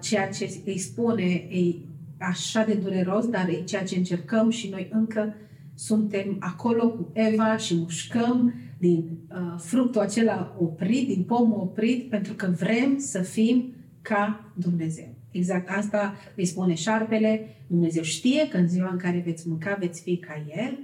ceea 0.00 0.28
ce 0.28 0.60
îi 0.64 0.78
spune 0.78 1.24
e 1.50 1.74
așa 2.18 2.64
de 2.64 2.74
dureros, 2.74 3.26
dar 3.28 3.48
e 3.48 3.62
ceea 3.64 3.84
ce 3.84 3.96
încercăm 3.96 4.50
și 4.50 4.68
noi 4.68 4.88
încă 4.92 5.34
suntem 5.74 6.36
acolo 6.38 6.90
cu 6.90 7.10
Eva 7.12 7.56
și 7.56 7.74
mușcăm 7.76 8.54
din 8.78 9.18
uh, 9.30 9.54
fructul 9.58 10.00
acela 10.00 10.56
oprit, 10.58 11.06
din 11.06 11.22
pomul 11.22 11.60
oprit, 11.60 12.08
pentru 12.10 12.32
că 12.34 12.46
vrem 12.46 12.98
să 12.98 13.20
fim 13.20 13.72
ca 14.02 14.52
Dumnezeu. 14.54 15.14
Exact 15.30 15.68
asta 15.70 16.14
îi 16.36 16.44
spune 16.44 16.74
șarpele. 16.74 17.56
Dumnezeu 17.66 18.02
știe 18.02 18.48
că 18.48 18.56
în 18.56 18.68
ziua 18.68 18.90
în 18.90 18.98
care 18.98 19.22
veți 19.24 19.48
mânca, 19.48 19.76
veți 19.80 20.02
fi 20.02 20.16
ca 20.16 20.44
El. 20.56 20.78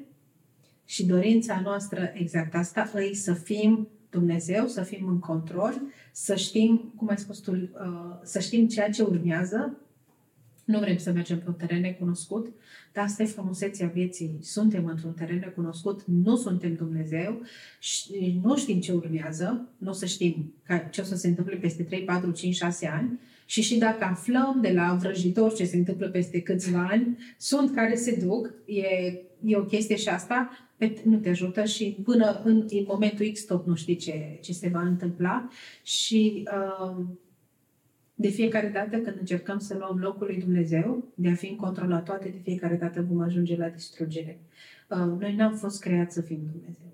Și 0.84 1.06
dorința 1.06 1.60
noastră, 1.64 2.10
exact 2.14 2.54
asta, 2.54 2.90
îi 2.94 3.14
să 3.14 3.32
fim 3.32 3.88
Dumnezeu, 4.14 4.66
să 4.66 4.82
fim 4.82 5.08
în 5.08 5.18
control, 5.18 5.82
să 6.12 6.34
știm, 6.34 6.92
cum 6.96 7.08
ai 7.08 7.18
spus 7.18 7.38
tu, 7.38 7.52
uh, 7.52 7.68
să 8.22 8.38
știm 8.38 8.68
ceea 8.68 8.90
ce 8.90 9.02
urmează. 9.02 9.78
Nu 10.64 10.78
vrem 10.78 10.96
să 10.96 11.12
mergem 11.12 11.38
pe 11.38 11.44
un 11.46 11.54
teren 11.54 11.80
necunoscut, 11.80 12.52
dar 12.92 13.04
asta 13.04 13.22
e 13.22 13.26
frumusețea 13.26 13.86
vieții. 13.86 14.38
Suntem 14.40 14.86
într-un 14.86 15.12
teren 15.12 15.38
necunoscut, 15.38 16.04
nu 16.04 16.36
suntem 16.36 16.74
Dumnezeu 16.74 17.40
și 17.78 18.40
nu 18.42 18.56
știm 18.56 18.80
ce 18.80 18.92
urmează, 18.92 19.68
nu 19.78 19.90
o 19.90 19.92
să 19.92 20.06
știm 20.06 20.54
ce 20.90 21.00
o 21.00 21.04
să 21.04 21.16
se 21.16 21.28
întâmple 21.28 21.56
peste 21.56 21.82
3, 21.82 22.02
4, 22.02 22.30
5, 22.30 22.54
6 22.54 22.86
ani, 22.86 23.18
și 23.46 23.62
și 23.62 23.78
dacă 23.78 24.04
aflăm 24.04 24.58
de 24.60 24.72
la 24.72 24.96
vrăjitor 25.00 25.54
ce 25.54 25.64
se 25.64 25.76
întâmplă 25.76 26.08
peste 26.08 26.40
câțiva 26.40 26.86
ani, 26.90 27.18
sunt 27.38 27.74
care 27.74 27.94
se 27.94 28.24
duc, 28.24 28.52
e, 28.66 28.82
e 29.44 29.56
o 29.56 29.64
chestie 29.64 29.96
și 29.96 30.08
asta, 30.08 30.63
nu 31.04 31.18
te 31.18 31.28
ajută 31.28 31.64
și 31.64 31.96
până 32.04 32.40
în, 32.44 32.56
în 32.56 32.84
momentul 32.86 33.30
X 33.32 33.44
tot 33.44 33.66
nu 33.66 33.74
știi 33.74 33.96
ce, 33.96 34.38
ce 34.40 34.52
se 34.52 34.68
va 34.68 34.80
întâmpla 34.80 35.48
și 35.82 36.48
uh, 36.52 37.04
De 38.14 38.28
fiecare 38.28 38.68
dată 38.68 38.96
când 38.96 39.16
încercăm 39.18 39.58
să 39.58 39.76
luăm 39.78 39.98
locul 39.98 40.26
lui 40.26 40.40
Dumnezeu, 40.40 41.04
de 41.14 41.28
a 41.28 41.34
fi 41.34 41.46
în 41.46 41.56
control 41.56 41.88
la 41.88 42.00
toate, 42.00 42.28
de 42.28 42.40
fiecare 42.42 42.74
dată 42.74 43.06
vom 43.08 43.20
ajunge 43.20 43.56
la 43.56 43.68
distrugere. 43.68 44.38
Uh, 44.88 45.20
noi 45.20 45.34
n-am 45.34 45.54
fost 45.54 45.80
creați 45.80 46.14
să 46.14 46.20
fim 46.20 46.40
Dumnezeu. 46.52 46.92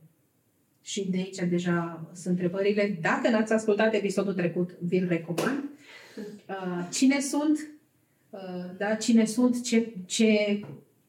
Și 0.82 1.10
de 1.10 1.16
aici 1.16 1.48
deja 1.48 2.06
sunt 2.12 2.26
întrebările. 2.34 2.98
Dacă 3.00 3.28
n-ați 3.28 3.52
ascultat 3.52 3.94
episodul 3.94 4.34
trecut, 4.34 4.70
vi-l 4.78 5.06
recomand. 5.08 5.64
Uh, 6.48 6.88
cine 6.92 7.20
sunt? 7.20 7.70
Uh, 8.30 8.70
da, 8.78 8.94
cine 8.94 9.24
sunt? 9.24 9.62
Ce, 9.62 9.94
ce, 10.06 10.60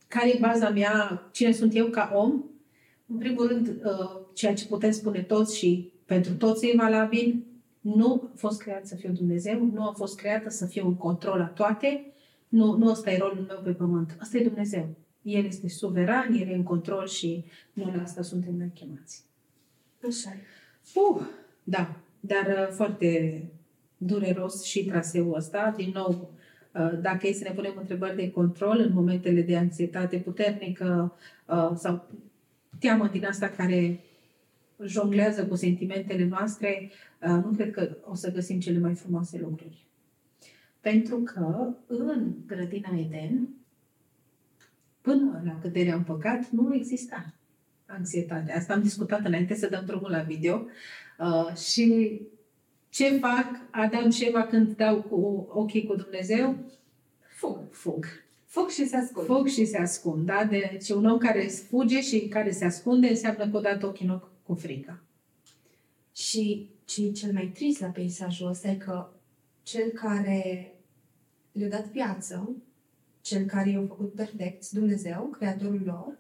care 0.08 0.30
e 0.30 0.38
baza 0.40 0.70
mea? 0.70 1.30
Cine 1.32 1.51
sunt 1.51 1.75
eu 1.75 1.86
ca 1.86 2.12
om? 2.16 2.44
În 3.12 3.18
primul 3.18 3.48
rând, 3.48 3.68
uh, 3.68 4.22
ceea 4.34 4.53
ce 4.53 4.68
putem 4.68 4.91
spune 4.91 5.22
toți 5.22 5.58
și 5.58 5.91
pentru 6.06 6.34
toți 6.34 6.68
e 6.68 6.74
valabil, 6.77 7.44
nu 7.82 8.30
a 8.34 8.36
fost 8.36 8.62
creat 8.62 8.88
să 8.88 8.96
fiu 8.96 9.12
Dumnezeu, 9.12 9.70
nu 9.74 9.88
a 9.88 9.91
fost 9.91 10.18
creată 10.18 10.50
să 10.50 10.65
fiu 10.65 10.88
în 10.88 10.96
control 10.96 11.38
la 11.38 11.46
toate, 11.46 12.13
nu, 12.48 12.77
nu 12.77 12.89
ăsta 12.89 13.12
e 13.12 13.18
rolul 13.18 13.46
meu 13.48 13.60
pe 13.63 13.72
pământ. 13.72 14.18
Asta 14.20 14.38
e 14.38 14.44
Dumnezeu. 14.44 14.88
El 15.22 15.46
este 15.46 15.70
suveran, 15.70 16.34
El 16.34 16.48
e 16.48 16.56
în 16.56 16.63
control 16.63 17.08
și 17.08 17.46
noi 17.74 17.94
la 17.96 18.01
asta 18.01 18.22
suntem 18.22 18.56
noi 18.56 18.72
chemați. 18.74 19.24
Așa 20.08 20.30
e. 20.30 20.39
Uh, 20.96 21.22
da, 21.63 21.96
dar 22.20 22.46
uh, 22.48 22.74
foarte 22.74 23.44
dureros 23.98 24.63
și 24.63 24.86
traseul 24.86 25.36
ăsta. 25.36 25.74
Din 25.77 25.91
nou, 25.94 26.32
uh, 26.74 27.00
dacă 27.01 27.27
e 27.27 27.34
să 27.34 27.44
ne 27.44 27.53
punem 27.56 27.74
întrebări 27.80 28.15
de 28.15 28.32
control 28.32 28.80
în 28.80 28.94
momentele 28.94 29.41
de 29.41 29.58
anxietate 29.58 30.18
puternică 30.18 31.13
uh, 31.48 31.72
sau 31.75 32.08
teamă 32.82 33.08
din 33.08 33.26
asta 33.26 33.48
care 33.48 34.00
jonglează 34.86 35.48
cu 35.48 35.56
sentimentele 35.56 36.26
noastre, 36.26 36.92
uh, 37.22 37.44
nu 37.44 37.52
cred 37.56 37.72
că 37.72 37.98
o 38.06 38.16
să 38.16 38.32
găsim 38.32 38.60
cele 38.60 38.80
mai 38.80 38.96
frumoase 38.96 39.40
lucruri. 39.40 39.86
Pentru 40.80 41.18
că 41.18 41.74
în 41.88 42.34
grădina 42.48 43.00
Eden, 43.00 43.50
până 45.02 45.42
la 45.46 45.60
căderea 45.62 45.96
în 45.96 46.04
păcat, 46.04 46.50
nu 46.50 46.76
exista 46.76 47.34
anxietate. 47.86 48.52
Asta 48.52 48.74
am 48.74 48.82
discutat 48.82 49.26
înainte 49.26 49.56
să 49.56 49.68
dăm 49.68 49.86
drumul 49.86 50.10
la 50.10 50.22
video. 50.22 50.66
Uh, 51.20 51.56
și 51.56 52.20
ce 52.90 53.18
fac 53.18 53.48
Adam 53.72 54.10
și 54.10 54.26
Eva 54.28 54.44
când 54.44 54.76
dau 54.76 55.02
cu 55.02 55.48
ochii 55.50 55.86
cu 55.86 55.96
Dumnezeu? 55.96 56.58
Fug. 57.28 57.60
Fug. 57.72 58.06
Fug 58.51 58.70
și 58.70 58.88
se 58.88 58.96
ascund. 58.96 59.25
Fug 59.25 59.48
și 59.48 59.65
se 59.65 59.77
ascund. 59.77 60.25
Da? 60.25 60.46
Deci 60.50 60.89
un 60.89 61.05
om 61.05 61.17
care 61.17 61.41
fuge 61.48 62.01
și 62.01 62.27
care 62.27 62.51
se 62.51 62.65
ascunde 62.65 63.08
înseamnă 63.08 63.50
că 63.50 63.58
o 63.58 63.60
dat 63.60 63.84
ochii 63.84 64.05
în 64.05 64.12
ochi 64.12 64.29
cu 64.43 64.53
frică. 64.53 65.03
Și 66.15 66.70
ce 66.86 67.05
e 67.05 67.12
cel 67.12 67.34
mai 67.34 67.51
trist 67.53 67.79
la 67.79 67.88
peisajul 67.88 68.48
ăsta 68.48 68.67
e 68.67 68.75
că 68.75 69.10
cel 69.63 69.89
care 69.89 70.74
le-a 71.51 71.70
dat 71.70 71.91
viață, 71.91 72.55
cel 73.22 73.46
care 73.46 73.70
i-a 73.70 73.86
făcut 73.88 74.13
perfect, 74.13 74.70
Dumnezeu, 74.70 75.36
Creatorul 75.38 75.81
lor, 75.86 76.17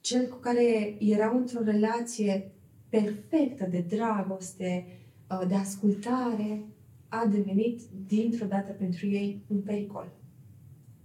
cel 0.00 0.28
cu 0.28 0.36
care 0.36 0.96
erau 0.98 1.36
într-o 1.36 1.62
relație 1.62 2.52
perfectă 2.88 3.66
de 3.70 3.84
dragoste, 3.88 4.86
uh, 5.30 5.48
de 5.48 5.54
ascultare, 5.54 6.64
a 7.08 7.26
devenit 7.26 7.80
dintr-o 8.06 8.46
dată 8.46 8.72
pentru 8.72 9.06
ei 9.06 9.42
un 9.46 9.60
pericol. 9.60 10.12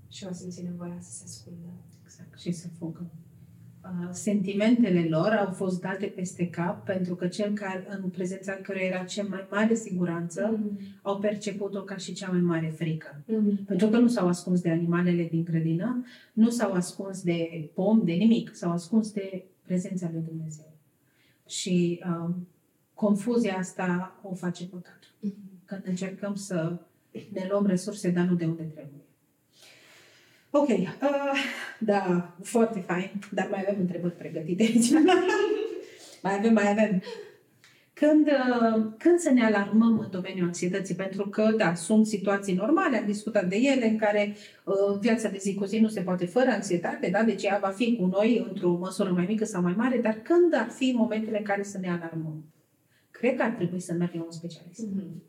Și 0.09 0.25
au 0.25 0.33
simțit 0.33 0.63
nevoia 0.63 0.97
să 0.99 1.11
se 1.11 1.23
ascundă. 1.25 1.67
Exact. 2.03 2.39
Și 2.39 2.51
să 2.51 2.67
fugă. 2.77 3.05
Uh, 3.83 4.09
Sentimentele 4.11 5.07
lor 5.09 5.31
au 5.31 5.51
fost 5.53 5.81
date 5.81 6.05
peste 6.05 6.49
cap 6.49 6.85
pentru 6.85 7.15
că 7.15 7.27
cel 7.27 7.53
care, 7.53 7.85
în 8.01 8.09
prezența 8.09 8.53
căruia 8.53 8.85
era 8.85 9.03
cea 9.03 9.23
mai 9.23 9.47
mare 9.51 9.75
siguranță, 9.75 10.49
Mm. 10.57 10.79
au 11.01 11.19
perceput-o 11.19 11.81
ca 11.81 11.95
și 11.97 12.13
cea 12.13 12.31
mai 12.31 12.39
mare 12.39 12.73
frică. 12.77 13.21
Mm. 13.27 13.55
Pentru 13.65 13.87
că 13.87 13.97
nu 13.97 14.07
s-au 14.07 14.27
ascuns 14.27 14.61
de 14.61 14.69
animalele 14.69 15.23
din 15.23 15.43
grădină, 15.43 16.05
nu 16.33 16.49
s-au 16.49 16.71
ascuns 16.73 17.21
de 17.21 17.69
pom, 17.73 18.01
de 18.03 18.11
nimic, 18.11 18.55
s-au 18.55 18.71
ascuns 18.71 19.11
de 19.11 19.45
prezența 19.65 20.09
lui 20.13 20.21
Dumnezeu. 20.27 20.71
Și 21.47 22.03
um, 22.05 22.47
confuzia 22.93 23.57
asta 23.57 24.19
o 24.23 24.33
face 24.33 24.65
păcatul. 24.65 25.09
Mm. 25.19 25.33
Când 25.65 25.81
încercăm 25.85 26.35
să 26.35 26.79
ne 27.31 27.47
luăm 27.49 27.65
resurse, 27.65 28.09
dar 28.09 28.25
nu 28.25 28.35
de 28.35 28.45
unde 28.45 28.63
trebuie. 28.63 29.03
Ok, 30.51 30.67
uh, 30.67 30.87
da, 31.79 32.33
foarte 32.43 32.79
fain, 32.79 33.11
dar 33.31 33.47
mai 33.51 33.65
avem 33.67 33.79
întrebări 33.79 34.15
pregătite 34.15 34.63
aici. 34.63 34.91
mai 36.23 36.37
avem, 36.37 36.53
mai 36.53 36.69
avem. 36.69 37.01
Când, 37.93 38.27
uh, 38.27 38.91
când 38.97 39.19
să 39.19 39.29
ne 39.29 39.45
alarmăm 39.45 39.99
în 39.99 40.07
domeniul 40.11 40.45
anxietății? 40.45 40.95
Pentru 40.95 41.29
că, 41.29 41.53
da, 41.57 41.73
sunt 41.73 42.07
situații 42.07 42.53
normale, 42.53 42.97
am 42.97 43.05
discutat 43.05 43.45
de 43.45 43.55
ele, 43.55 43.87
în 43.87 43.97
care 43.97 44.35
uh, 44.63 44.99
viața 44.99 45.29
de 45.29 45.37
zi 45.37 45.55
cu 45.55 45.65
zi 45.65 45.79
nu 45.79 45.87
se 45.87 46.01
poate 46.01 46.25
fără 46.25 46.49
anxietate, 46.49 47.09
da? 47.09 47.23
deci 47.23 47.43
ea 47.43 47.59
va 47.61 47.69
fi 47.69 47.95
cu 47.95 48.05
noi 48.05 48.45
într-o 48.47 48.71
măsură 48.71 49.11
mai 49.11 49.25
mică 49.27 49.45
sau 49.45 49.61
mai 49.61 49.73
mare, 49.77 49.97
dar 49.97 50.13
când 50.13 50.53
ar 50.53 50.69
fi 50.69 50.93
momentele 50.97 51.37
în 51.37 51.43
care 51.43 51.63
să 51.63 51.77
ne 51.77 51.89
alarmăm? 51.89 52.43
Cred 53.11 53.35
că 53.35 53.43
ar 53.43 53.49
trebui 53.49 53.79
să 53.79 53.93
mergem 53.93 54.19
la 54.19 54.25
un 54.25 54.31
specialist. 54.31 54.81
Mhm. 54.81 55.23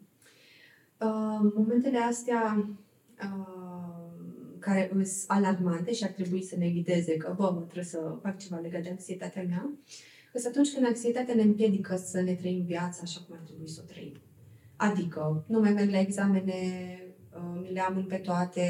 Uh, 0.99 1.53
momentele 1.55 1.99
astea 1.99 2.69
uh, 3.23 3.70
care 4.61 4.91
sunt 4.93 5.25
alarmante 5.27 5.93
și 5.93 6.05
ar 6.05 6.11
trebui 6.11 6.43
să 6.43 6.57
ne 6.57 6.71
ghideze 6.71 7.17
că, 7.17 7.35
bă, 7.37 7.51
mă, 7.55 7.61
trebuie 7.61 7.85
să 7.85 8.19
fac 8.23 8.39
ceva 8.39 8.59
legat 8.59 8.83
de 8.83 8.89
anxietatea 8.89 9.43
mea, 9.43 9.71
că 10.33 10.41
atunci 10.47 10.73
când 10.73 10.87
anxietatea 10.87 11.35
ne 11.35 11.43
împiedică 11.43 11.97
să 11.97 12.21
ne 12.21 12.35
trăim 12.35 12.65
viața 12.65 13.01
așa 13.03 13.21
cum 13.27 13.37
ar 13.39 13.43
trebui 13.47 13.69
să 13.69 13.81
o 13.85 13.93
trăim. 13.93 14.21
Adică, 14.77 15.45
nu 15.47 15.61
mai 15.61 15.73
merg 15.73 15.91
la 15.91 15.99
examene, 15.99 16.63
uh, 17.35 17.61
mi 17.63 17.73
le 17.73 17.81
am 17.81 18.05
pe 18.09 18.17
toate, 18.17 18.63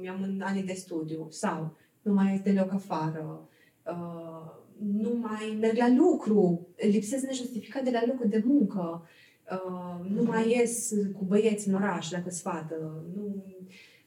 mi-am 0.00 0.22
în 0.22 0.40
anii 0.44 0.62
de 0.62 0.72
studiu, 0.72 1.26
sau 1.30 1.76
nu 2.02 2.12
mai 2.12 2.32
ies 2.32 2.40
deloc 2.40 2.72
afară, 2.72 3.48
uh, 3.86 4.58
nu 4.78 5.18
mai 5.20 5.56
merg 5.60 5.76
la 5.76 5.88
lucru, 5.88 6.68
lipsesc 6.76 7.24
nejustificat 7.24 7.84
de 7.84 7.90
la 7.90 8.02
locul 8.06 8.28
de 8.28 8.42
muncă, 8.46 9.06
uh, 9.52 10.10
nu 10.10 10.22
mai 10.22 10.50
ies 10.50 10.92
cu 11.16 11.24
băieți 11.24 11.68
în 11.68 11.74
oraș 11.74 12.08
dacă 12.08 12.30
sunt 12.30 12.54
fată, 12.54 13.04
nu, 13.14 13.44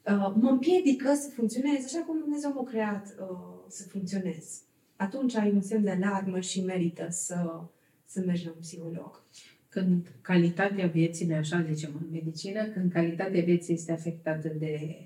uh, 0.06 0.34
mă 0.36 0.50
împiedică 0.50 1.14
să 1.14 1.30
funcționez 1.30 1.86
așa 1.86 2.00
cum 2.00 2.20
Dumnezeu 2.20 2.54
m-a 2.54 2.64
creat 2.64 3.16
uh, 3.20 3.64
să 3.68 3.88
funcționez. 3.88 4.62
Atunci 4.96 5.36
ai 5.36 5.52
un 5.52 5.62
semn 5.62 5.84
de 5.84 5.90
alarmă 5.90 6.40
și 6.40 6.64
merită 6.64 7.08
să, 7.10 7.64
să 8.06 8.24
mergi 8.26 8.46
la 8.46 8.52
un 8.52 8.62
psiholog. 8.62 9.24
când 9.70 10.08
calitatea 10.22 10.88
vieții, 10.88 11.26
noi 11.26 11.38
așa 11.38 11.66
zicem 11.72 11.92
în 12.02 12.08
medicină, 12.12 12.66
când 12.66 12.92
calitatea 12.92 13.42
vieții 13.42 13.74
este 13.74 13.92
afectată 13.92 14.52
de, 14.60 15.06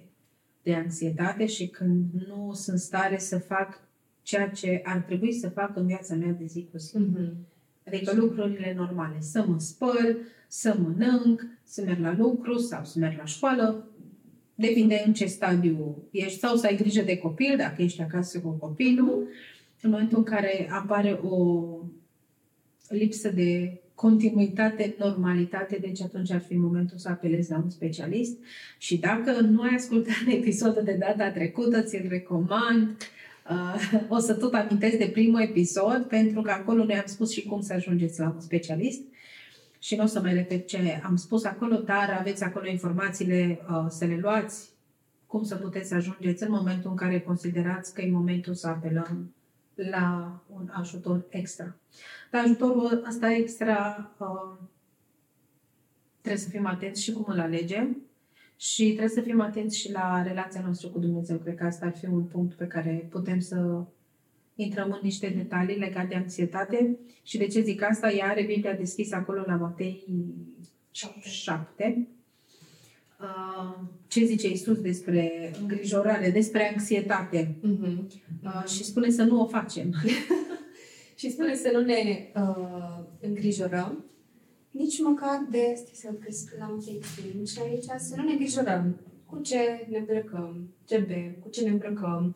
de 0.64 0.76
anxietate 0.76 1.46
și 1.46 1.68
când 1.68 2.06
nu 2.28 2.54
sunt 2.54 2.80
stare 2.80 3.18
să 3.18 3.38
fac 3.40 3.82
ceea 4.22 4.50
ce 4.50 4.82
ar 4.84 4.98
trebui 4.98 5.34
să 5.34 5.50
fac 5.50 5.76
în 5.76 5.86
viața 5.86 6.16
mea 6.16 6.32
de 6.32 6.46
zi 6.46 6.68
cu 6.72 6.78
zi. 6.78 6.98
Mm-hmm. 6.98 7.34
Adică 7.88 8.16
lucrurile 8.16 8.74
normale. 8.78 9.18
Să 9.20 9.46
mă 9.48 9.60
spăl, 9.60 10.18
să 10.48 10.78
mănânc, 10.80 11.48
să 11.64 11.82
merg 11.82 12.00
la 12.00 12.16
lucru 12.18 12.58
sau 12.58 12.86
să 12.86 13.00
merg 13.00 13.18
la 13.18 13.26
școală. 13.26 13.88
Depinde 14.56 15.04
în 15.06 15.14
ce 15.14 15.26
stadiu 15.26 16.04
ești 16.12 16.40
sau 16.40 16.56
să 16.56 16.66
ai 16.66 16.76
grijă 16.76 17.02
de 17.02 17.18
copil, 17.18 17.56
dacă 17.58 17.82
ești 17.82 18.02
acasă 18.02 18.40
cu 18.40 18.50
copilul. 18.50 19.28
În 19.82 19.90
momentul 19.90 20.18
în 20.18 20.24
care 20.24 20.68
apare 20.72 21.12
o 21.12 21.66
lipsă 22.90 23.30
de 23.30 23.80
continuitate, 23.96 24.96
normalitate, 24.98 25.78
deci 25.82 26.02
atunci 26.02 26.32
ar 26.32 26.42
fi 26.42 26.56
momentul 26.56 26.98
să 26.98 27.10
apelezi 27.10 27.52
la 27.52 27.58
un 27.58 27.70
specialist. 27.70 28.38
Și 28.78 28.98
dacă 28.98 29.40
nu 29.40 29.62
ai 29.62 29.76
ascultat 29.76 30.24
episodul 30.40 30.84
de 30.84 30.98
data 31.00 31.32
trecută, 31.32 31.82
ți-l 31.82 32.06
recomand. 32.10 32.98
Uh, 33.50 34.02
o 34.10 34.18
să 34.18 34.34
tot 34.34 34.54
amintesc 34.54 34.98
de 34.98 35.10
primul 35.14 35.42
episod, 35.42 36.06
pentru 36.10 36.42
că 36.42 36.52
acolo 36.52 36.84
noi 36.84 36.96
am 36.96 37.06
spus 37.06 37.32
și 37.32 37.46
cum 37.46 37.62
să 37.62 37.74
ajungeți 37.74 38.20
la 38.20 38.32
un 38.36 38.40
specialist. 38.40 39.02
Și 39.86 39.96
nu 39.96 40.04
o 40.04 40.06
să 40.06 40.22
mai 40.22 40.34
repet 40.34 40.68
ce 40.68 41.02
am 41.04 41.16
spus 41.16 41.44
acolo, 41.44 41.76
dar 41.76 42.16
aveți 42.20 42.44
acolo 42.44 42.68
informațiile 42.68 43.60
uh, 43.70 43.86
să 43.90 44.06
le 44.06 44.18
luați, 44.18 44.70
cum 45.26 45.44
să 45.44 45.56
puteți 45.56 45.88
să 45.88 45.96
ajungeți 45.96 46.44
în 46.44 46.52
momentul 46.52 46.90
în 46.90 46.96
care 46.96 47.20
considerați 47.20 47.94
că 47.94 48.02
e 48.02 48.12
momentul 48.12 48.54
să 48.54 48.68
apelăm 48.68 49.34
la 49.76 50.40
un 50.54 50.70
ajutor 50.72 51.26
extra. 51.30 51.76
Dar 52.32 52.44
ajutorul 52.44 53.04
ăsta 53.08 53.32
extra 53.32 54.12
uh, 54.18 54.68
trebuie 56.22 56.42
să 56.42 56.50
fim 56.50 56.66
atenți 56.66 57.04
și 57.04 57.12
cum 57.12 57.26
îl 57.28 57.40
alegem 57.40 57.98
și 58.56 58.86
trebuie 58.86 59.10
să 59.10 59.22
fim 59.22 59.42
atenți 59.42 59.78
și 59.78 59.92
la 59.92 60.22
relația 60.22 60.62
noastră 60.62 60.88
cu 60.88 61.00
Dumnezeu. 61.00 61.38
Cred 61.38 61.56
că 61.56 61.66
asta 61.66 61.86
ar 61.86 61.98
fi 61.98 62.06
un 62.06 62.24
punct 62.24 62.54
pe 62.54 62.68
care 62.68 63.08
putem 63.10 63.40
să 63.40 63.84
intrăm 64.56 64.92
în 64.92 65.00
niște 65.02 65.28
detalii 65.28 65.78
legate 65.78 66.08
de 66.08 66.16
anxietate. 66.16 66.98
Și 67.24 67.38
de 67.38 67.48
ce 67.48 67.62
zic 67.62 67.82
asta? 67.82 68.12
Ea 68.12 68.28
are 68.28 68.44
Biblia 68.44 68.74
deschisă 68.74 69.16
acolo 69.16 69.44
la 69.46 69.56
Matei 69.56 70.06
7. 71.22 72.08
Uh, 73.20 73.88
ce 74.08 74.26
zice 74.26 74.50
Isus 74.50 74.82
despre 74.82 75.54
îngrijorare, 75.62 76.30
despre 76.30 76.70
anxietate? 76.72 77.56
Mm-hmm. 77.58 77.98
Uh, 78.44 78.66
și 78.68 78.84
spune 78.84 79.10
să 79.10 79.24
nu 79.24 79.42
o 79.42 79.46
facem. 79.46 79.94
Și 81.18 81.32
spune 81.32 81.56
să 81.56 81.70
nu 81.74 81.82
ne 81.82 82.32
uh, 82.36 83.00
îngrijorăm, 83.20 84.06
nici 84.72 85.00
măcar 85.00 85.48
de, 85.50 85.74
stai 85.76 85.94
să 85.94 86.10
găsesc 86.24 86.56
la 86.60 86.70
un 86.70 86.80
pic 86.80 87.04
și 87.48 87.60
aici, 87.60 87.84
să 87.98 88.16
nu 88.16 88.24
ne 88.24 88.32
îngrijorăm 88.32 89.00
cu 89.26 89.42
ce 89.42 89.86
ne 89.90 89.98
îmbrăcăm, 89.98 90.70
ce 90.86 90.98
bem, 90.98 91.36
cu 91.40 91.50
ce 91.50 91.62
ne 91.64 91.70
îmbrăcăm. 91.70 92.36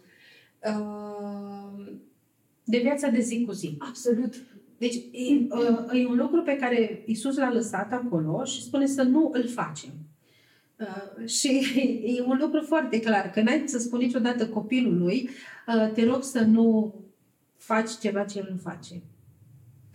Uh, 0.63 1.97
de 2.69 2.77
viața 2.77 3.08
de 3.08 3.19
zi 3.19 3.43
cu 3.45 3.51
zi. 3.51 3.75
Absolut. 3.79 4.34
Deci 4.77 4.95
e, 4.95 5.47
uh, 5.49 6.01
e 6.01 6.05
un 6.05 6.17
lucru 6.17 6.41
pe 6.41 6.55
care 6.55 7.03
Isus 7.05 7.38
l-a 7.38 7.51
lăsat 7.51 7.93
acolo 7.93 8.43
și 8.43 8.63
spune 8.63 8.86
să 8.86 9.03
nu 9.03 9.29
îl 9.34 9.47
facem. 9.47 9.89
Uh, 10.79 11.27
și 11.27 11.47
e 12.17 12.21
un 12.21 12.38
lucru 12.41 12.62
foarte 12.62 12.99
clar, 12.99 13.29
că 13.29 13.41
n-ai 13.41 13.63
să 13.65 13.77
spui 13.77 14.05
niciodată 14.05 14.47
copilului, 14.47 15.29
uh, 15.67 15.91
te 15.93 16.05
rog 16.05 16.23
să 16.23 16.39
nu 16.39 16.95
faci 17.58 17.89
ceva 18.01 18.23
ce 18.23 18.38
el 18.38 18.47
nu 18.51 18.58
face. 18.58 19.01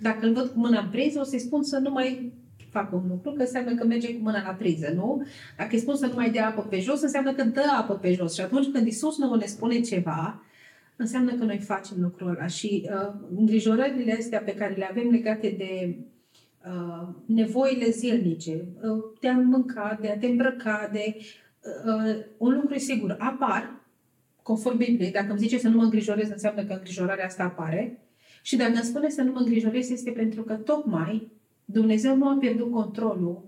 Dacă 0.01 0.27
îl 0.27 0.33
văd 0.33 0.47
cu 0.47 0.59
mâna 0.59 0.81
în 0.81 0.91
priză, 0.91 1.21
o 1.21 1.25
să-i 1.25 1.39
spun 1.39 1.63
să 1.63 1.79
nu 1.79 1.91
mai 1.91 2.33
fac 2.71 2.93
un 2.93 3.03
lucru, 3.09 3.31
că 3.33 3.43
înseamnă 3.43 3.75
că 3.75 3.87
merge 3.87 4.15
cu 4.15 4.23
mâna 4.23 4.43
la 4.43 4.53
priză, 4.53 4.93
nu? 4.95 5.27
Dacă 5.57 5.69
îi 5.73 5.81
spun 5.81 5.97
să 5.97 6.07
nu 6.07 6.15
mai 6.15 6.31
dea 6.31 6.49
apă 6.49 6.63
pe 6.63 6.81
jos, 6.81 7.03
înseamnă 7.03 7.33
că 7.33 7.45
dă 7.45 7.63
apă 7.79 7.95
pe 7.95 8.13
jos. 8.13 8.35
Și 8.35 8.41
atunci 8.41 8.73
când 8.73 8.87
Isus 8.87 9.19
nu 9.19 9.35
ne 9.35 9.47
spune 9.47 9.81
ceva, 9.81 10.44
înseamnă 10.97 11.35
că 11.35 11.45
noi 11.45 11.59
facem 11.59 11.97
lucrul 12.01 12.29
ăla. 12.29 12.47
Și 12.47 12.89
uh, 12.91 13.15
îngrijorările 13.37 14.13
astea 14.13 14.41
pe 14.41 14.55
care 14.55 14.75
le 14.75 14.89
avem 14.91 15.11
legate 15.11 15.55
de 15.59 15.97
uh, 16.67 17.09
nevoile 17.27 17.91
zilnice, 17.91 18.65
uh, 18.83 19.05
de 19.21 19.29
a 19.29 19.37
mânca, 19.39 19.99
de 20.01 20.09
a 20.09 20.19
te 20.19 20.27
îmbrăca, 20.27 20.91
de 20.93 21.17
uh, 21.17 22.17
un 22.37 22.55
lucru 22.55 22.75
e 22.75 22.79
sigur, 22.79 23.17
apar, 23.19 23.81
conform 24.43 24.77
Bibliei, 24.77 25.11
dacă 25.11 25.31
îmi 25.31 25.39
zice 25.39 25.59
să 25.59 25.69
nu 25.69 25.77
mă 25.77 25.83
îngrijorez, 25.83 26.31
înseamnă 26.31 26.65
că 26.65 26.73
îngrijorarea 26.73 27.25
asta 27.25 27.43
apare. 27.43 27.99
Și 28.43 28.57
dacă 28.57 28.71
îmi 28.71 28.85
spune 28.85 29.09
să 29.09 29.23
nu 29.23 29.33
mă 29.33 29.39
îngrijorez, 29.39 29.91
este 29.91 30.11
pentru 30.11 30.43
că 30.43 30.55
tocmai 30.55 31.33
Dumnezeu 31.65 32.17
nu 32.17 32.29
a 32.29 32.37
pierdut 32.41 32.71
controlul 32.71 33.43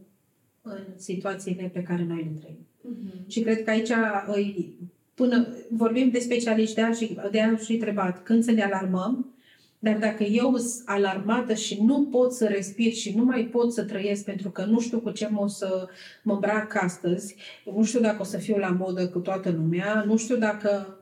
în 0.62 0.84
situațiile 0.96 1.70
pe 1.72 1.82
care 1.82 2.04
noi 2.04 2.16
le 2.16 2.38
trăim. 2.40 2.56
Uh-huh. 2.56 3.26
Și 3.26 3.40
cred 3.40 3.64
că 3.64 3.70
aici 3.70 3.90
îi, 4.26 4.76
până 5.16 5.48
vorbim 5.70 6.10
de 6.10 6.18
specialiști 6.18 6.74
de 6.74 6.92
și 6.92 7.18
de 7.30 7.40
a 7.40 7.56
și 7.56 7.72
întrebat 7.72 8.22
când 8.22 8.44
să 8.44 8.50
ne 8.50 8.62
alarmăm, 8.62 9.34
dar 9.78 9.98
dacă 9.98 10.22
eu 10.22 10.56
sunt 10.56 10.82
alarmată 10.84 11.54
și 11.54 11.82
nu 11.82 12.04
pot 12.04 12.32
să 12.32 12.46
respir 12.46 12.92
și 12.92 13.16
nu 13.16 13.24
mai 13.24 13.42
pot 13.42 13.72
să 13.72 13.84
trăiesc 13.84 14.24
pentru 14.24 14.50
că 14.50 14.64
nu 14.64 14.80
știu 14.80 15.00
cu 15.00 15.10
ce 15.10 15.28
o 15.34 15.46
să 15.46 15.88
mă 16.22 16.32
îmbrac 16.32 16.82
astăzi, 16.82 17.36
nu 17.76 17.84
știu 17.84 18.00
dacă 18.00 18.16
o 18.20 18.24
să 18.24 18.38
fiu 18.38 18.56
la 18.56 18.70
modă 18.70 19.08
cu 19.08 19.18
toată 19.18 19.50
lumea, 19.50 20.04
nu 20.06 20.16
știu 20.16 20.36
dacă... 20.36 20.98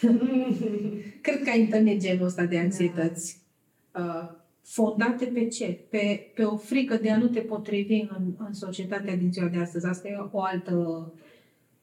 Cred 1.20 1.42
că 1.42 1.50
ai 1.50 1.60
întâlnit 1.60 2.00
genul 2.00 2.26
ăsta 2.26 2.44
de 2.44 2.58
anxietăți. 2.58 3.38
Da. 3.92 4.00
Uh, 4.00 4.36
fondate 4.62 5.24
pe 5.24 5.46
ce? 5.46 5.78
Pe, 5.90 6.30
pe 6.34 6.42
o 6.42 6.56
frică 6.56 6.96
de 6.96 7.10
a 7.10 7.18
nu 7.18 7.26
te 7.26 7.40
potrivi 7.40 8.00
în, 8.00 8.34
în 8.38 8.52
societatea 8.52 9.16
din 9.16 9.32
ziua 9.32 9.48
de 9.48 9.58
astăzi. 9.58 9.86
Asta 9.86 10.08
e 10.08 10.16
o 10.30 10.42
altă 10.42 11.12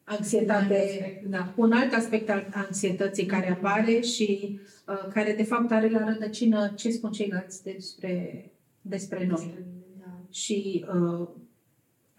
anxietate, 0.05 1.21
un 1.25 1.31
alt 1.33 1.43
aspect, 1.43 1.45
da. 1.45 1.53
un 1.55 1.71
alt 1.71 1.93
aspect 1.93 2.29
al 2.29 2.47
anxietății 2.53 3.25
care 3.25 3.49
apare 3.49 3.99
și 3.99 4.59
uh, 4.87 5.07
care 5.13 5.33
de 5.33 5.43
fapt 5.43 5.71
are 5.71 5.89
la 5.89 6.05
rădăcină 6.05 6.73
ce 6.75 6.91
spun 6.91 7.11
ceilalți 7.11 7.63
despre, 7.63 8.45
despre 8.81 9.25
noi. 9.25 9.53
Da. 9.99 10.19
Și 10.31 10.85
uh, 10.93 11.27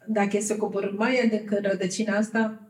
dacă 0.07 0.37
e 0.37 0.40
să 0.40 0.57
coborâm 0.57 0.94
mai 0.96 1.20
adânc 1.20 1.51
în 1.51 1.62
rădăcina 1.62 2.16
asta, 2.16 2.61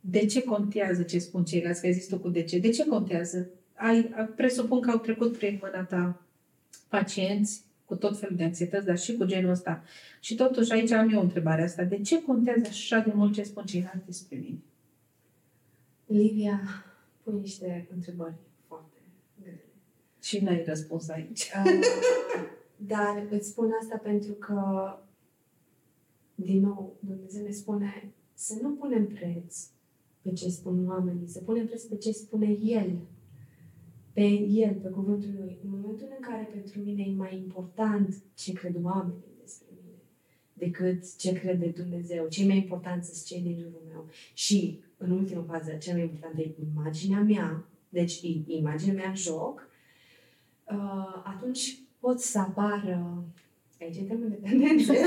de 0.00 0.26
ce 0.26 0.42
contează 0.42 1.02
ce 1.02 1.18
spun 1.18 1.44
ceilalți? 1.44 1.80
Că 1.80 1.86
ai 1.86 1.92
zis 1.92 2.06
tu 2.06 2.18
cu 2.18 2.28
de 2.28 2.42
ce. 2.42 2.58
De 2.58 2.70
ce 2.70 2.86
contează? 2.86 3.48
Ai, 3.74 4.02
presupun 4.36 4.80
că 4.80 4.90
au 4.90 4.98
trecut 4.98 5.36
prin 5.36 5.60
mâna 5.62 5.84
ta 5.84 6.22
pacienți 6.88 7.62
cu 7.94 8.00
tot 8.00 8.18
felul 8.18 8.36
de 8.36 8.44
anxietăți, 8.44 8.86
dar 8.86 8.98
și 8.98 9.16
cu 9.16 9.24
genul 9.24 9.50
ăsta. 9.50 9.82
Și 10.20 10.34
totuși 10.34 10.72
aici 10.72 10.90
am 10.90 11.08
eu 11.08 11.18
o 11.18 11.22
întrebare 11.22 11.62
asta. 11.62 11.82
De 11.84 12.00
ce 12.00 12.22
contează 12.22 12.66
așa 12.68 12.98
de 12.98 13.12
mult 13.14 13.32
ce 13.32 13.42
spun 13.42 13.64
ceilalți 13.64 14.06
despre 14.06 14.36
mine? 14.36 14.58
Livia, 16.06 16.60
pui 17.22 17.38
niște 17.40 17.88
întrebări 17.94 18.34
foarte 18.66 18.98
grele. 19.42 19.64
Și 20.22 20.40
n-ai 20.40 20.64
răspuns 20.66 21.08
aici. 21.08 21.50
Uh, 21.64 21.80
dar 22.76 23.26
îți 23.30 23.48
spun 23.48 23.70
asta 23.80 23.96
pentru 23.96 24.32
că, 24.32 24.58
din 26.34 26.60
nou, 26.60 26.96
Dumnezeu 27.00 27.44
ne 27.44 27.50
spune 27.50 28.12
să 28.34 28.58
nu 28.62 28.70
punem 28.70 29.06
preț 29.06 29.66
pe 30.22 30.32
ce 30.32 30.48
spun 30.48 30.88
oamenii, 30.88 31.28
să 31.28 31.40
punem 31.40 31.66
preț 31.66 31.82
pe 31.82 31.96
ce 31.96 32.12
spune 32.12 32.58
El 32.62 32.96
pe 34.14 34.24
el, 34.48 34.74
pe 34.82 34.88
cuvântul 34.88 35.30
lui, 35.38 35.58
în 35.64 35.70
momentul 35.70 36.08
în 36.10 36.20
care 36.20 36.48
pentru 36.52 36.80
mine 36.80 37.02
e 37.02 37.14
mai 37.14 37.36
important 37.36 38.14
ce 38.34 38.52
cred 38.52 38.74
oamenii 38.82 39.34
despre 39.40 39.66
mine 39.82 39.98
decât 40.52 41.16
ce 41.16 41.32
crede 41.32 41.66
Dumnezeu, 41.66 42.28
ce 42.28 42.42
e 42.42 42.46
mai 42.46 42.56
important 42.56 43.04
sunt 43.04 43.24
cei 43.24 43.40
din 43.40 43.56
jurul 43.58 43.82
meu 43.88 44.08
și, 44.32 44.80
în 44.96 45.10
ultima 45.10 45.44
fază, 45.48 45.72
cel 45.72 45.94
mai 45.94 46.02
important 46.02 46.38
e 46.38 46.54
imaginea 46.74 47.20
mea, 47.20 47.68
deci 47.88 48.20
e 48.22 48.42
imaginea 48.46 48.94
mea 48.94 49.08
în 49.08 49.16
joc, 49.16 49.68
uh, 50.64 51.22
atunci 51.24 51.78
pot 51.98 52.20
să 52.20 52.38
apară 52.38 53.24
aici 53.80 53.96
intrăm 53.96 54.22
în 54.22 54.30
dependențe. 54.30 54.98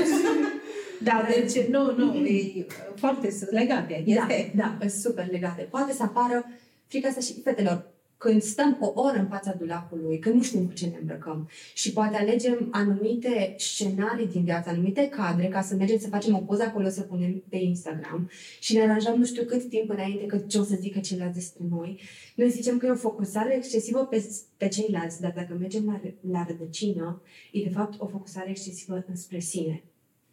Da, 1.02 1.26
deci 1.28 1.66
nu, 1.66 1.96
nu, 1.96 2.14
e 2.14 2.66
foarte 2.94 3.28
legate. 3.50 4.02
Este. 4.06 4.52
Da, 4.54 4.76
da, 4.80 4.88
super 4.88 5.30
legate. 5.30 5.62
Poate 5.62 5.92
să 5.92 6.02
apară 6.02 6.44
frica 6.86 7.08
asta 7.08 7.20
și 7.20 7.40
fetelor 7.40 7.97
când 8.18 8.42
stăm 8.42 8.76
o 8.80 8.92
oră 9.00 9.18
în 9.18 9.26
fața 9.26 9.54
dulapului, 9.54 10.18
când 10.18 10.34
nu 10.34 10.42
știm 10.42 10.66
cu 10.66 10.72
ce 10.72 10.86
ne 10.86 10.96
îmbrăcăm 11.00 11.48
și 11.74 11.92
poate 11.92 12.16
alegem 12.16 12.68
anumite 12.70 13.54
scenarii 13.58 14.26
din 14.26 14.44
viață, 14.44 14.68
anumite 14.68 15.08
cadre 15.08 15.48
ca 15.48 15.62
să 15.62 15.74
mergem 15.74 15.98
să 15.98 16.08
facem 16.08 16.34
o 16.34 16.38
poză 16.38 16.62
acolo 16.62 16.88
să 16.88 17.00
punem 17.00 17.42
pe 17.48 17.56
Instagram 17.56 18.30
și 18.60 18.74
ne 18.74 18.82
aranjăm 18.82 19.18
nu 19.18 19.24
știu 19.24 19.44
cât 19.44 19.68
timp 19.68 19.90
înainte 19.90 20.26
că 20.26 20.38
ce 20.38 20.58
o 20.58 20.62
să 20.62 20.76
zică 20.80 20.98
ceilalți 20.98 21.34
despre 21.34 21.64
noi. 21.70 22.00
Noi 22.34 22.50
zicem 22.50 22.78
că 22.78 22.86
e 22.86 22.90
o 22.90 22.94
focusare 22.94 23.56
excesivă 23.56 24.04
pe, 24.04 24.28
pe 24.56 24.68
ceilalți, 24.68 25.20
dar 25.20 25.32
dacă 25.36 25.56
mergem 25.58 25.84
la, 25.84 26.00
la 26.30 26.46
rădăcină, 26.48 27.22
e 27.52 27.62
de 27.62 27.70
fapt 27.70 28.00
o 28.00 28.06
focusare 28.06 28.50
excesivă 28.50 29.04
înspre 29.08 29.38
sine. 29.38 29.82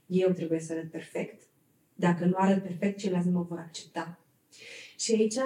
Eu 0.05 0.29
trebuie 0.29 0.59
să 0.59 0.73
arăt 0.73 0.91
perfect. 0.91 1.41
Dacă 1.95 2.25
nu 2.25 2.33
arăt 2.35 2.63
perfect, 2.63 2.99
ceilalți 2.99 3.27
nu 3.27 3.33
mă 3.33 3.45
vor 3.49 3.57
accepta. 3.57 4.19
Și 4.97 5.11
aici 5.11 5.37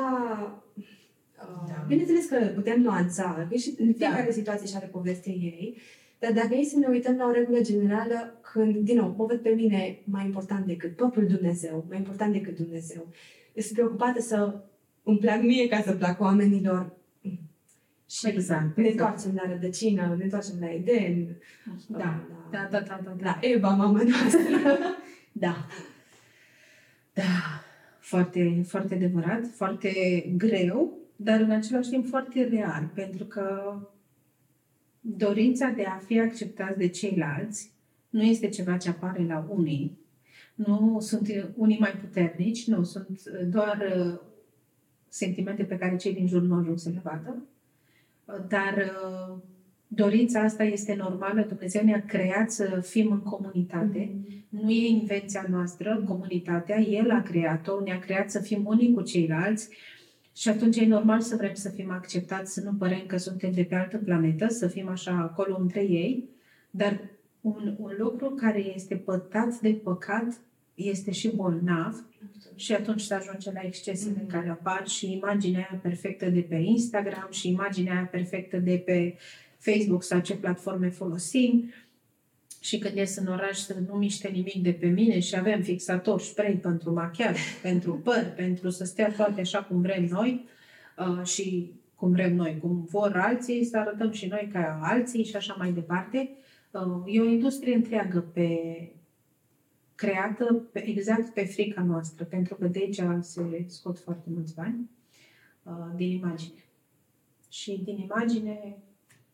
da. 1.67 1.85
Bineînțeles 1.87 2.25
că 2.25 2.37
putem 2.55 2.81
nuanța, 2.81 3.47
că 3.49 3.55
și 3.55 3.75
în 3.77 3.93
fiecare 3.93 4.25
da. 4.25 4.31
situație 4.31 4.67
și 4.67 4.75
are 4.75 4.85
povestea 4.85 5.31
ei, 5.31 5.77
dar 6.19 6.31
dacă 6.31 6.53
ei 6.53 6.65
să 6.65 6.77
ne 6.77 6.87
uităm 6.87 7.15
la 7.17 7.25
o 7.25 7.31
regulă 7.31 7.61
generală, 7.61 8.39
când, 8.41 8.75
din 8.75 8.95
nou, 8.95 9.15
mă 9.17 9.25
văd 9.25 9.39
pe 9.39 9.49
mine 9.49 9.99
mai 10.03 10.25
important 10.25 10.65
decât 10.65 10.95
propriul 10.95 11.27
Dumnezeu, 11.27 11.85
mai 11.87 11.97
important 11.97 12.33
decât 12.33 12.55
Dumnezeu, 12.55 13.07
sunt 13.55 13.73
preocupată 13.73 14.21
să 14.21 14.63
îmi 15.03 15.17
plac 15.17 15.41
mie 15.41 15.67
ca 15.67 15.81
să 15.81 15.91
plac 15.91 16.21
oamenilor. 16.21 16.97
Și 18.09 18.27
exact, 18.27 18.77
ne 18.77 18.87
exact. 18.87 18.99
întoarcem 18.99 19.31
la 19.35 19.51
rădăcină, 19.51 20.15
ne 20.17 20.23
întoarcem 20.23 20.55
la 20.59 20.71
Eden. 20.71 21.37
Da, 21.87 21.97
da, 21.97 22.25
da, 22.51 22.67
da, 22.71 22.79
da, 22.79 23.01
da, 23.03 23.15
da. 23.17 23.23
La 23.23 23.37
Eva, 23.41 23.69
mama 23.69 24.01
noastră. 24.03 24.77
da. 25.31 25.65
Da. 27.13 27.63
Foarte, 27.99 28.63
foarte 28.67 28.95
adevărat, 28.95 29.45
foarte 29.55 29.91
greu, 30.37 30.98
dar 31.21 31.39
în 31.39 31.51
același 31.51 31.89
timp 31.89 32.07
foarte 32.07 32.43
real, 32.43 32.89
pentru 32.93 33.25
că 33.25 33.75
dorința 35.01 35.67
de 35.69 35.83
a 35.83 35.97
fi 35.97 36.19
acceptați 36.19 36.77
de 36.77 36.87
ceilalți 36.87 37.71
nu 38.09 38.21
este 38.21 38.49
ceva 38.49 38.77
ce 38.77 38.89
apare 38.89 39.25
la 39.27 39.47
unii. 39.49 39.97
Nu 40.55 40.97
sunt 40.99 41.51
unii 41.55 41.79
mai 41.79 41.91
puternici, 41.91 42.67
nu, 42.67 42.83
sunt 42.83 43.23
doar 43.49 43.93
uh, 43.95 44.19
sentimente 45.07 45.63
pe 45.63 45.77
care 45.77 45.95
cei 45.95 46.13
din 46.13 46.27
jur 46.27 46.41
nu 46.41 46.55
ajung 46.55 46.79
să 46.79 46.89
le 46.89 47.01
vadă. 47.03 47.43
Dar 48.47 48.75
uh, 48.77 49.37
dorința 49.87 50.39
asta 50.39 50.63
este 50.63 50.95
normală. 50.95 51.41
Dumnezeu 51.41 51.83
ne-a 51.83 52.05
creat 52.05 52.51
să 52.51 52.79
fim 52.81 53.11
în 53.11 53.21
comunitate. 53.21 53.99
Mm-hmm. 53.99 54.49
Nu 54.49 54.69
e 54.69 54.87
invenția 54.87 55.45
noastră, 55.49 56.03
comunitatea. 56.07 56.79
El 56.79 57.11
a 57.11 57.21
creat-o, 57.21 57.81
ne-a 57.83 57.99
creat 57.99 58.31
să 58.31 58.39
fim 58.39 58.65
unii 58.65 58.93
cu 58.93 59.01
ceilalți 59.01 59.69
și 60.35 60.49
atunci 60.49 60.77
e 60.77 60.85
normal 60.85 61.21
să 61.21 61.35
vrem 61.35 61.53
să 61.53 61.69
fim 61.69 61.91
acceptați, 61.91 62.53
să 62.53 62.61
nu 62.61 62.73
părem 62.73 63.03
că 63.07 63.17
suntem 63.17 63.51
de 63.51 63.63
pe 63.63 63.75
altă 63.75 63.97
planetă, 63.97 64.47
să 64.47 64.67
fim 64.67 64.89
așa 64.89 65.11
acolo 65.11 65.57
între 65.59 65.81
ei, 65.81 66.29
dar 66.69 66.99
un, 67.41 67.75
un 67.77 67.91
lucru 67.97 68.29
care 68.29 68.73
este 68.73 68.95
pătat 68.95 69.59
de 69.59 69.69
păcat 69.83 70.41
este 70.75 71.11
și 71.11 71.35
bolnav 71.35 72.05
și 72.55 72.73
atunci 72.73 73.01
se 73.01 73.13
ajunge 73.13 73.51
la 73.51 73.61
excesele 73.63 74.23
mm-hmm. 74.23 74.31
care 74.31 74.49
apar 74.49 74.87
și 74.87 75.11
imaginea 75.11 75.67
aia 75.71 75.79
perfectă 75.81 76.29
de 76.29 76.39
pe 76.39 76.55
Instagram 76.55 77.27
și 77.31 77.49
imaginea 77.49 77.93
aia 77.93 78.07
perfectă 78.11 78.57
de 78.57 78.81
pe 78.85 79.15
Facebook 79.57 80.03
sau 80.03 80.19
ce 80.19 80.35
platforme 80.35 80.89
folosim 80.89 81.71
și 82.59 82.77
când 82.77 82.95
ies 82.95 83.15
în 83.15 83.27
oraș 83.27 83.57
să 83.57 83.75
nu 83.87 83.93
miște 83.93 84.27
nimic 84.27 84.55
de 84.55 84.73
pe 84.73 84.87
mine 84.87 85.19
și 85.19 85.37
avem 85.37 85.61
fixator, 85.61 86.21
spray 86.21 86.53
pentru 86.53 86.93
machiaj, 86.93 87.39
pentru 87.61 87.93
păr, 87.93 88.33
pentru 88.35 88.69
să 88.69 88.83
stea 88.83 89.11
toate 89.11 89.41
așa 89.41 89.63
cum 89.63 89.81
vrem 89.81 90.05
noi 90.05 90.45
uh, 90.97 91.25
și 91.25 91.73
cum 91.95 92.11
vrem 92.11 92.35
noi, 92.35 92.57
cum 92.61 92.87
vor 92.89 93.15
alții, 93.15 93.63
să 93.63 93.77
arătăm 93.77 94.11
și 94.11 94.27
noi 94.27 94.49
ca 94.53 94.79
alții 94.81 95.23
și 95.23 95.35
așa 95.35 95.55
mai 95.57 95.71
departe. 95.71 96.29
Uh, 96.71 97.03
e 97.05 97.21
o 97.21 97.25
industrie 97.25 97.75
întreagă 97.75 98.19
pe 98.19 98.57
creată 99.95 100.53
pe, 100.71 100.87
exact 100.87 101.33
pe 101.33 101.45
frica 101.45 101.83
noastră, 101.83 102.25
pentru 102.25 102.55
că 102.55 102.67
de 102.67 102.79
aici 102.79 103.01
se 103.19 103.65
scot 103.67 103.99
foarte 103.99 104.29
mulți 104.33 104.55
bani 104.55 104.89
uh, 105.63 105.73
din 105.95 106.11
imagine. 106.11 106.63
Și 107.49 107.81
din 107.83 107.97
imagine, 107.97 108.77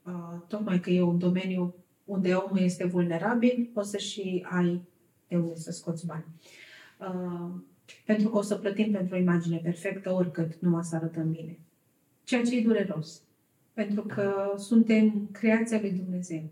uh, 0.05 0.41
tocmai 0.47 0.79
că 0.79 0.89
e 0.89 1.01
un 1.01 1.17
domeniu 1.17 1.75
unde 2.05 2.33
omul 2.33 2.59
este 2.59 2.85
vulnerabil, 2.85 3.69
o 3.73 3.81
să 3.81 3.97
și 3.97 4.45
ai 4.49 4.81
de 5.27 5.35
unde 5.35 5.55
să 5.55 5.71
scoți 5.71 6.05
bani. 6.05 6.25
Uh, 6.99 7.51
pentru 8.05 8.29
că 8.29 8.37
o 8.37 8.41
să 8.41 8.55
plătim 8.55 8.91
pentru 8.91 9.15
o 9.15 9.19
imagine 9.19 9.57
perfectă, 9.57 10.11
oricât 10.11 10.55
numai 10.59 10.83
să 10.83 10.95
arătăm 10.95 11.31
bine. 11.31 11.59
Ceea 12.23 12.43
ce 12.43 12.57
e 12.57 12.61
dureros. 12.61 13.21
Pentru 13.73 14.01
că 14.01 14.53
suntem 14.57 15.29
creația 15.31 15.79
lui 15.81 15.91
Dumnezeu. 15.91 16.43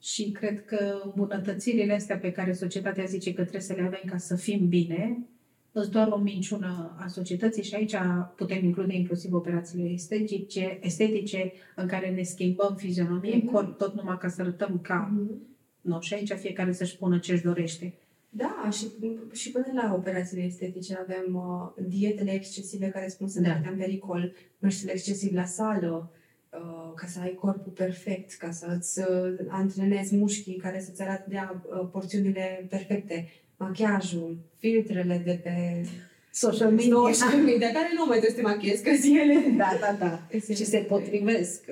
Și 0.00 0.30
cred 0.30 0.64
că 0.64 1.00
îmbunătățirile 1.04 1.94
astea 1.94 2.18
pe 2.18 2.32
care 2.32 2.52
societatea 2.52 3.04
zice 3.04 3.34
că 3.34 3.40
trebuie 3.40 3.62
să 3.62 3.72
le 3.72 3.82
avem 3.82 4.02
ca 4.06 4.16
să 4.16 4.36
fim 4.36 4.68
bine, 4.68 5.18
sunt 5.18 5.31
doar 5.72 6.08
o 6.08 6.16
minciună 6.16 6.96
a 6.98 7.06
societății 7.06 7.62
și 7.62 7.74
aici 7.74 7.94
putem 8.36 8.64
include 8.64 8.94
inclusiv 8.94 9.32
operațiile 9.32 9.88
estetice, 9.88 10.78
estetice 10.82 11.52
în 11.76 11.86
care 11.86 12.10
ne 12.10 12.22
schimbăm 12.22 12.74
fizionomie, 12.76 13.40
mm-hmm. 13.40 13.52
corp, 13.52 13.78
tot 13.78 13.94
numai 13.94 14.18
ca 14.18 14.28
să 14.28 14.40
arătăm 14.40 14.78
ca... 14.82 15.12
Mm-hmm. 15.12 15.50
No, 15.80 16.00
și 16.00 16.14
aici 16.14 16.32
fiecare 16.32 16.72
să-și 16.72 16.96
pună 16.96 17.18
ce-și 17.18 17.42
dorește. 17.42 17.94
Da, 18.28 18.68
și, 18.70 18.86
și 19.32 19.50
până 19.50 19.66
la 19.74 19.94
operațiile 19.94 20.42
estetice 20.42 20.98
avem 21.00 21.34
uh, 21.34 21.84
dietele 21.88 22.32
excesive 22.32 22.88
care 22.88 23.08
spun 23.08 23.28
să 23.28 23.40
da. 23.40 23.48
ne 23.48 23.68
în 23.70 23.76
pericol, 23.76 24.32
mersul 24.58 24.88
excesiv 24.88 25.34
la 25.34 25.44
sală, 25.44 26.12
uh, 26.50 26.92
ca 26.94 27.06
să 27.06 27.20
ai 27.20 27.34
corpul 27.34 27.72
perfect, 27.72 28.32
ca 28.32 28.50
să-ți 28.50 29.00
uh, 29.00 29.34
antrenezi 29.48 30.16
mușchii 30.16 30.56
care 30.56 30.80
să-ți 30.80 31.02
arate 31.02 31.24
de 31.28 31.36
uh, 31.36 31.88
porțiunile 31.92 32.66
perfecte, 32.68 33.28
machiajul, 33.62 34.36
filtrele 34.58 35.22
de 35.24 35.40
pe 35.42 35.86
social 36.30 36.70
media, 36.70 37.12
social 37.12 37.42
media 37.42 37.72
care 37.72 37.90
nu 37.94 38.04
mai 38.06 38.18
trebuie 38.18 38.30
să 38.30 38.36
te 38.36 38.42
machiezi, 38.42 38.82
că 38.82 38.90
ele... 38.90 39.40
Da, 39.56 39.70
da, 39.80 39.96
da. 39.98 40.38
și 40.54 40.64
se 40.64 40.78
potrivesc. 40.78 41.64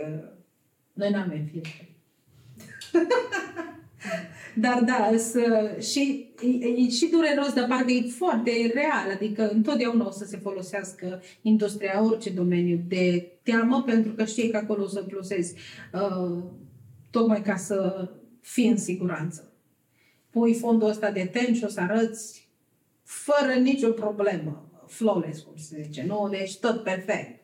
Noi 0.92 1.10
n-avem 1.10 1.48
filtre. 1.52 1.88
Dar 4.54 4.82
da, 4.86 5.16
să, 5.16 5.76
și, 5.80 6.32
e, 6.42 6.66
e 6.66 6.88
și 6.88 7.08
dureros, 7.10 7.52
dar 7.52 7.66
parcă 7.68 7.90
e 7.90 8.08
foarte 8.08 8.50
real. 8.74 9.10
Adică 9.14 9.48
întotdeauna 9.48 10.06
o 10.06 10.10
să 10.10 10.24
se 10.24 10.36
folosească 10.36 11.22
industria, 11.42 12.04
orice 12.04 12.30
domeniu, 12.30 12.84
de 12.88 13.32
teamă, 13.42 13.82
pentru 13.86 14.12
că 14.12 14.24
știi 14.24 14.50
că 14.50 14.56
acolo 14.56 14.82
o 14.82 14.88
să 14.88 15.02
plusezi. 15.02 15.54
Uh, 15.92 16.42
tocmai 17.10 17.42
ca 17.42 17.56
să 17.56 18.08
fii 18.40 18.68
în 18.68 18.76
siguranță. 18.76 19.49
Pui 20.30 20.54
fondul 20.54 20.88
ăsta 20.88 21.10
de 21.10 21.28
ten 21.32 21.54
și 21.54 21.64
o 21.64 21.68
să 21.68 21.80
arăți 21.80 22.48
fără 23.02 23.52
nicio 23.52 23.90
problemă. 23.90 24.64
Flawless, 24.86 25.40
cum 25.40 25.56
se 25.56 25.82
zice, 25.82 26.04
nu? 26.06 26.28
Deci 26.30 26.58
tot 26.58 26.82
perfect. 26.82 27.42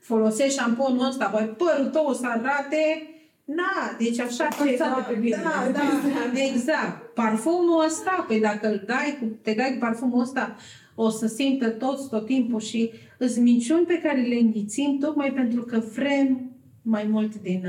Folosești 0.00 0.58
șamponul 0.58 1.06
ăsta, 1.06 1.28
voi 1.32 1.44
părul 1.44 1.90
tău 1.90 2.06
o 2.06 2.12
să 2.12 2.26
arate 2.26 3.12
Na, 3.54 3.96
deci 3.98 4.18
așa 4.18 4.48
ce... 4.48 4.76
Da, 4.78 5.06
pe 5.08 5.14
bine. 5.14 5.36
da, 5.42 5.70
da, 5.72 6.42
exact. 6.52 7.14
Parfumul 7.14 7.84
ăsta, 7.84 8.24
pe 8.28 8.38
dacă 8.38 8.68
îl 8.68 8.82
dai 8.86 9.16
cu, 9.20 9.24
te 9.42 9.52
dai 9.52 9.72
cu 9.72 9.78
parfumul 9.78 10.20
ăsta, 10.20 10.56
o 10.94 11.08
să 11.08 11.26
simtă 11.26 11.68
toți 11.68 12.08
tot 12.08 12.26
timpul 12.26 12.60
și 12.60 12.92
îți 13.18 13.40
minciuni 13.40 13.86
pe 13.86 14.00
care 14.00 14.20
le 14.20 14.34
înghițim 14.34 14.98
tocmai 15.00 15.32
pentru 15.32 15.62
că 15.62 15.78
vrem 15.78 16.50
mai 16.82 17.04
mult 17.04 17.40
din... 17.42 17.66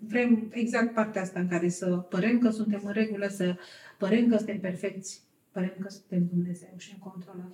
Uh, 0.00 0.08
vrem 0.08 0.48
exact 0.50 0.94
partea 0.94 1.22
asta 1.22 1.40
în 1.40 1.48
care 1.48 1.68
să 1.68 1.86
părem 1.86 2.38
că 2.38 2.50
suntem 2.50 2.80
în 2.84 2.92
regulă, 2.92 3.26
să 3.28 3.56
părem 3.98 4.28
că 4.28 4.36
suntem 4.36 4.60
perfecți, 4.60 5.22
părem 5.52 5.74
că 5.80 5.88
suntem 5.88 6.28
Dumnezeu 6.32 6.74
și 6.76 6.92
în 6.92 6.98
control 6.98 7.34
la 7.36 7.48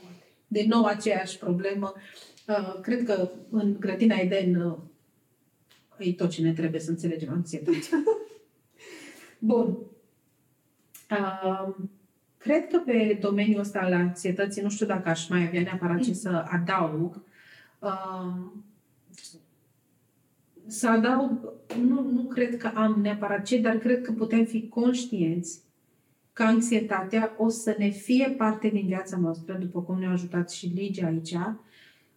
De 0.46 0.64
nou 0.68 0.84
aceeași 0.84 1.38
problemă. 1.38 1.92
Uh, 2.48 2.80
cred 2.80 3.04
că 3.04 3.30
în 3.50 3.76
grădina 3.80 4.16
Eden 4.16 4.54
uh, 4.54 4.78
e 5.98 6.12
tot 6.12 6.30
ce 6.30 6.42
ne 6.42 6.52
trebuie 6.52 6.80
să 6.80 6.90
înțelegem 6.90 7.32
anxietate. 7.32 7.78
Bun. 9.38 9.78
Uh, 11.10 11.74
cred 12.36 12.66
că 12.68 12.78
pe 12.78 13.18
domeniul 13.20 13.60
ăsta 13.60 13.78
al 13.78 13.92
anxietății, 13.92 14.62
nu 14.62 14.70
știu 14.70 14.86
dacă 14.86 15.08
aș 15.08 15.28
mai 15.28 15.46
avea 15.46 15.62
neapărat 15.62 16.00
ce 16.00 16.12
să 16.12 16.44
adaug. 16.48 17.24
Uh, 20.66 20.72
să 20.72 20.88
adaug, 20.88 21.52
nu, 21.88 22.10
nu 22.10 22.22
cred 22.22 22.56
că 22.56 22.70
am 22.74 22.98
neapărat 23.02 23.42
ce, 23.42 23.58
dar 23.58 23.76
cred 23.76 24.02
că 24.02 24.12
putem 24.12 24.44
fi 24.44 24.68
conștienți 24.68 25.60
că 26.32 26.42
anxietatea 26.42 27.34
o 27.38 27.48
să 27.48 27.74
ne 27.78 27.88
fie 27.88 28.34
parte 28.38 28.68
din 28.68 28.86
viața 28.86 29.16
noastră, 29.16 29.56
după 29.60 29.82
cum 29.82 29.98
ne-a 29.98 30.10
ajutat 30.10 30.50
și 30.50 30.72
Ligia 30.74 31.06
aici, 31.06 31.36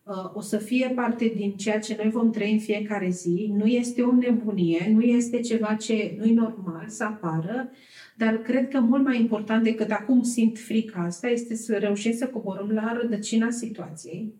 Uh, 0.09 0.31
o 0.33 0.41
să 0.41 0.57
fie 0.57 0.91
parte 0.95 1.33
din 1.35 1.51
ceea 1.51 1.79
ce 1.79 1.95
noi 2.01 2.09
vom 2.09 2.31
trăi 2.31 2.51
în 2.51 2.59
fiecare 2.59 3.09
zi. 3.09 3.51
Nu 3.57 3.65
este 3.65 4.01
o 4.01 4.11
nebunie, 4.11 4.91
nu 4.93 5.01
este 5.01 5.39
ceva 5.39 5.73
ce 5.73 6.15
nu 6.17 6.25
e 6.25 6.33
normal 6.33 6.85
să 6.87 7.03
apară, 7.03 7.71
dar 8.17 8.37
cred 8.37 8.67
că 8.67 8.79
mult 8.79 9.03
mai 9.03 9.19
important 9.19 9.63
decât 9.63 9.91
acum 9.91 10.23
simt 10.23 10.59
frica 10.59 11.01
asta 11.01 11.27
este 11.27 11.55
să 11.55 11.77
reușim 11.77 12.13
să 12.13 12.27
coborâm 12.27 12.69
la 12.69 12.97
rădăcina 13.01 13.49
situației. 13.49 14.33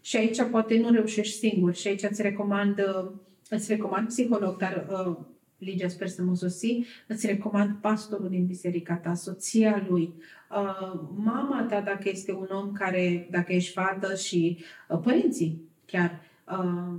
Și 0.00 0.16
aici 0.16 0.42
poate 0.50 0.78
nu 0.78 0.90
reușești 0.90 1.38
singur 1.38 1.74
și 1.74 1.88
aici 1.88 2.02
îți 2.02 2.22
recomand, 2.22 2.78
uh, 2.78 3.10
îți 3.50 3.72
recomand 3.72 4.06
psiholog, 4.06 4.56
dar 4.56 4.86
uh, 4.90 5.16
Ligia, 5.60 5.88
sper 5.88 6.08
să 6.08 6.22
mă 6.22 6.34
sosi, 6.34 6.84
îți 7.06 7.26
recomand 7.26 7.76
pastorul 7.80 8.28
din 8.28 8.46
biserica 8.46 8.94
ta, 8.94 9.14
soția 9.14 9.86
lui, 9.88 10.12
uh, 10.50 11.00
mama 11.16 11.66
ta, 11.70 11.80
dacă 11.80 12.08
este 12.08 12.32
un 12.32 12.48
om 12.50 12.72
care, 12.72 13.28
dacă 13.30 13.52
ești 13.52 13.72
fată 13.72 14.14
și 14.14 14.58
uh, 14.88 14.98
părinții 15.02 15.62
chiar, 15.86 16.20
uh, 16.48 16.98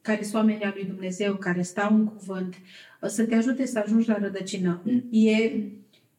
care 0.00 0.22
sunt 0.22 0.34
oamenii 0.34 0.64
al 0.64 0.72
lui 0.74 0.84
Dumnezeu, 0.84 1.34
care 1.34 1.62
stau 1.62 1.94
în 1.94 2.04
cuvânt, 2.04 2.54
uh, 3.00 3.08
să 3.08 3.26
te 3.26 3.34
ajute 3.34 3.66
să 3.66 3.78
ajungi 3.78 4.08
la 4.08 4.18
rădăcină. 4.18 4.80
Mm. 4.84 5.04
E 5.10 5.54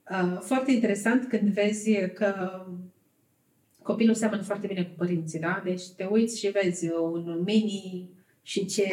uh, 0.09 0.39
foarte 0.39 0.71
interesant 0.71 1.27
când 1.27 1.49
vezi 1.49 2.09
că 2.13 2.61
copilul 3.81 4.15
seamănă 4.15 4.41
foarte 4.41 4.67
bine 4.67 4.83
cu 4.83 4.93
părinții, 4.97 5.39
da? 5.39 5.61
Deci 5.63 5.89
te 5.89 6.03
uiți 6.03 6.39
și 6.39 6.47
vezi 6.47 6.91
un 6.91 7.41
mini 7.45 8.09
și 8.43 8.65
ce, 8.65 8.83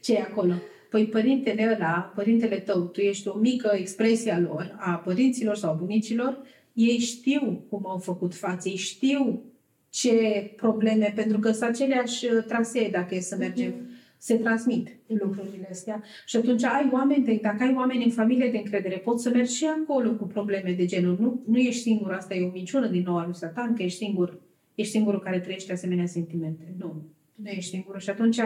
ce 0.00 0.14
e 0.14 0.20
acolo. 0.20 0.54
Păi 0.90 1.06
părintele 1.06 1.74
ăla, 1.74 2.12
părintele 2.14 2.56
tău, 2.56 2.80
tu 2.80 3.00
ești 3.00 3.28
o 3.28 3.38
mică 3.38 3.72
expresie 3.74 4.32
a 4.32 4.38
lor, 4.38 4.76
a 4.78 4.94
părinților 4.94 5.56
sau 5.56 5.76
bunicilor, 5.80 6.42
ei 6.72 6.98
știu 6.98 7.64
cum 7.68 7.86
au 7.86 7.98
făcut 7.98 8.34
față, 8.34 8.68
ei 8.68 8.76
știu 8.76 9.42
ce 9.90 10.52
probleme, 10.56 11.12
pentru 11.14 11.38
că 11.38 11.50
sunt 11.50 11.70
aceleași 11.70 12.24
uh, 12.24 12.44
trasee, 12.46 12.88
dacă 12.92 13.14
e 13.14 13.20
să 13.20 13.36
mergem, 13.36 13.72
mm-hmm. 13.72 14.16
se 14.18 14.36
transmit 14.36 14.88
lucrurile 15.06 15.68
astea. 15.70 16.02
Și 16.26 16.36
atunci 16.36 16.64
ai 16.64 16.90
oameni, 16.92 17.24
de, 17.24 17.38
dacă 17.42 17.62
ai 17.62 17.74
oameni 17.76 18.04
în 18.04 18.10
familie 18.10 18.50
de 18.50 18.56
încredere, 18.56 18.96
poți 18.96 19.22
să 19.22 19.30
mergi 19.30 19.54
și 19.56 19.64
acolo 19.64 20.14
cu 20.14 20.24
probleme 20.24 20.72
de 20.72 20.84
genul. 20.84 21.16
Nu, 21.20 21.42
nu 21.46 21.58
ești 21.58 21.80
singur, 21.80 22.12
asta 22.12 22.34
e 22.34 22.44
o 22.44 22.50
minciună 22.50 22.86
din 22.86 23.02
nou 23.06 23.18
a 23.18 23.24
lui 23.24 23.34
Satan, 23.34 23.74
că 23.74 23.82
ești 23.82 23.98
singur, 23.98 24.40
ești 24.74 24.92
singurul 24.92 25.20
care 25.20 25.40
trăiește 25.40 25.72
asemenea 25.72 26.06
sentimente. 26.06 26.74
Nu, 26.78 27.02
nu 27.34 27.48
ești 27.48 27.70
singurul. 27.70 28.00
Și 28.00 28.10
atunci 28.10 28.40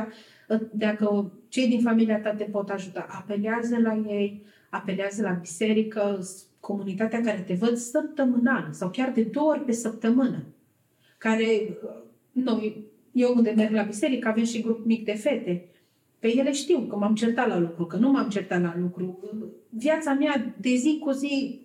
dacă 0.71 1.33
cei 1.49 1.69
din 1.69 1.81
familia 1.81 2.21
ta 2.21 2.35
te 2.35 2.45
pot 2.45 2.71
ajuta, 2.71 3.07
apelează 3.09 3.79
la 3.79 3.95
ei, 3.95 4.43
apelează 4.71 5.23
la 5.23 5.31
biserică, 5.33 6.21
comunitatea 6.61 7.21
care 7.21 7.45
te 7.47 7.55
văd 7.55 7.77
săptămânal 7.77 8.69
sau 8.73 8.91
chiar 8.91 9.11
de 9.11 9.23
două 9.23 9.51
ori 9.51 9.65
pe 9.65 9.73
săptămână, 9.73 10.45
care, 11.19 11.79
noi, 12.33 12.85
eu 13.13 13.33
unde 13.37 13.51
merg 13.51 13.73
la 13.73 13.83
biserică, 13.83 14.29
avem 14.29 14.45
și 14.45 14.63
grup 14.63 14.85
mic 14.85 15.05
de 15.05 15.15
fete, 15.15 15.65
pe 16.19 16.37
ele 16.37 16.53
știu 16.53 16.79
că 16.79 16.97
m-am 16.97 17.15
certat 17.15 17.49
la 17.49 17.59
lucru, 17.59 17.87
că 17.87 17.97
nu 17.97 18.11
m-am 18.11 18.29
certat 18.29 18.63
la 18.63 18.75
lucru. 18.81 19.19
Viața 19.69 20.13
mea 20.13 20.55
de 20.61 20.75
zi 20.75 20.99
cu 21.01 21.11
zi 21.11 21.61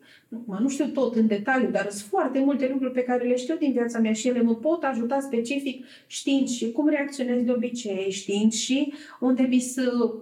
Mă, 0.46 0.58
nu 0.62 0.70
știu 0.70 0.86
tot 0.86 1.16
în 1.16 1.28
detaliu, 1.28 1.70
dar 1.70 1.90
sunt 1.90 2.10
foarte 2.10 2.40
multe 2.40 2.70
lucruri 2.72 2.94
pe 2.94 3.04
care 3.04 3.28
le 3.28 3.36
știu 3.36 3.56
din 3.56 3.72
viața 3.72 4.00
mea 4.00 4.14
și 4.14 4.28
ele 4.28 4.42
mă 4.42 4.56
pot 4.56 4.84
ajuta 4.84 5.20
specific 5.20 5.86
știind 6.08 6.48
și 6.48 6.72
cum 6.72 6.88
reacționez 6.88 7.44
de 7.44 7.52
obicei, 7.52 8.12
știind 8.12 8.52
și 8.52 8.94
unde 9.20 9.42
mi 9.42 9.64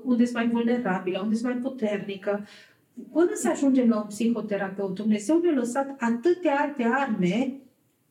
unde 0.04 0.26
sunt 0.26 0.36
mai 0.36 0.48
vulnerabilă, 0.48 1.20
unde 1.24 1.36
sunt 1.36 1.52
mai 1.52 1.62
puternică. 1.62 2.48
Până 3.12 3.32
să 3.34 3.50
ajungem 3.50 3.89
la 3.89 3.98
un 3.98 4.08
psihoterapeut, 4.08 4.96
Dumnezeu 4.96 5.39
ne-a 5.39 5.54
lăsat 5.54 5.96
atâtea 6.00 6.60
alte 6.60 6.84
arme 6.84 7.54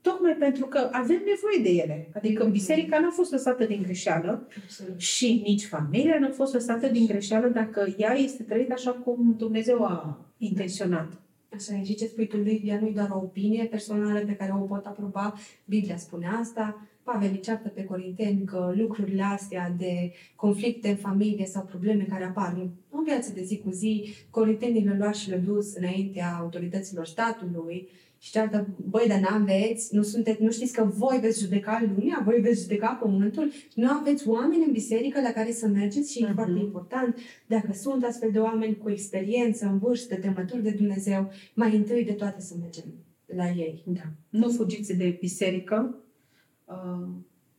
tocmai 0.03 0.37
pentru 0.39 0.67
că 0.67 0.89
avem 0.93 1.23
nevoie 1.27 1.63
de 1.63 1.83
ele. 1.83 2.09
Adică 2.15 2.45
biserica 2.45 2.99
n-a 2.99 3.11
fost 3.11 3.31
lăsată 3.31 3.65
din 3.65 3.83
greșeală 3.83 4.49
Absolut. 4.63 5.01
și 5.01 5.43
nici 5.45 5.65
familia 5.65 6.19
n-a 6.19 6.31
fost 6.31 6.53
lăsată 6.53 6.87
din 6.87 7.07
greșeală 7.07 7.49
dacă 7.49 7.95
ea 7.97 8.13
este 8.13 8.43
trăită 8.43 8.73
așa 8.73 8.91
cum 8.91 9.35
Dumnezeu 9.39 9.85
a 9.85 10.19
intenționat. 10.39 11.21
Așa 11.55 11.75
e. 11.75 11.85
Și 11.85 11.95
ce 11.95 12.07
spui 12.07 12.27
tu, 12.27 12.37
Lidia, 12.37 12.79
nu 12.81 12.87
e 12.87 12.93
doar 12.95 13.11
o 13.11 13.17
opinie 13.17 13.65
personală 13.65 14.19
pe 14.19 14.37
care 14.37 14.53
o 14.55 14.65
pot 14.65 14.87
aproba. 14.87 15.35
Biblia 15.65 15.97
spune 15.97 16.27
asta. 16.41 16.87
Pavel 17.03 17.31
îi 17.33 17.41
ceartă 17.41 17.69
pe 17.69 17.85
Corinteni 17.85 18.45
că 18.45 18.73
lucrurile 18.77 19.23
astea 19.23 19.75
de 19.79 20.13
conflicte 20.37 20.89
în 20.89 20.97
familie 20.97 21.47
sau 21.47 21.65
probleme 21.65 22.07
care 22.09 22.25
apar, 22.25 22.69
nu 22.91 23.01
viață 23.01 23.33
de 23.35 23.43
zi 23.43 23.59
cu 23.59 23.71
zi, 23.71 24.15
colitenii 24.31 24.85
le 24.85 24.97
lua 24.99 25.13
și 25.13 25.31
le 25.31 25.37
dus 25.37 25.75
înaintea 25.75 26.37
autorităților 26.41 27.07
statului 27.07 27.89
și 28.23 28.31
ceartă, 28.31 28.67
băi, 28.89 29.09
dar 29.09 29.19
n-aveți, 29.19 29.95
nu, 29.95 30.03
sunteți, 30.03 30.43
nu 30.43 30.51
știți 30.51 30.73
că 30.73 30.85
voi 30.85 31.19
veți 31.21 31.41
judeca 31.41 31.93
lumea, 31.97 32.23
voi 32.25 32.41
veți 32.41 32.61
judeca 32.61 32.99
pământul, 33.03 33.51
nu 33.75 33.91
aveți 33.91 34.29
oameni 34.29 34.65
în 34.65 34.73
biserică 34.73 35.21
la 35.21 35.31
care 35.31 35.53
să 35.53 35.67
mergeți 35.67 36.13
și 36.13 36.25
uh-huh. 36.25 36.31
e 36.31 36.35
foarte 36.35 36.53
mhm. 36.53 36.63
important, 36.63 37.17
dacă 37.47 37.73
sunt 37.73 38.05
astfel 38.05 38.31
de 38.31 38.39
oameni 38.39 38.77
cu 38.77 38.91
experiență, 38.91 39.67
în 39.67 39.79
vârstă, 39.79 40.17
temături 40.17 40.63
de 40.63 40.71
Dumnezeu, 40.71 41.31
mai 41.55 41.77
întâi 41.77 42.05
de 42.05 42.13
toate 42.13 42.41
să 42.41 42.55
mergem 42.61 42.85
la 43.27 43.49
ei. 43.49 43.83
Da. 43.87 44.13
Nu 44.29 44.49
fugiți 44.49 44.97
de 44.97 45.17
biserică, 45.21 45.95
uh, 46.65 47.09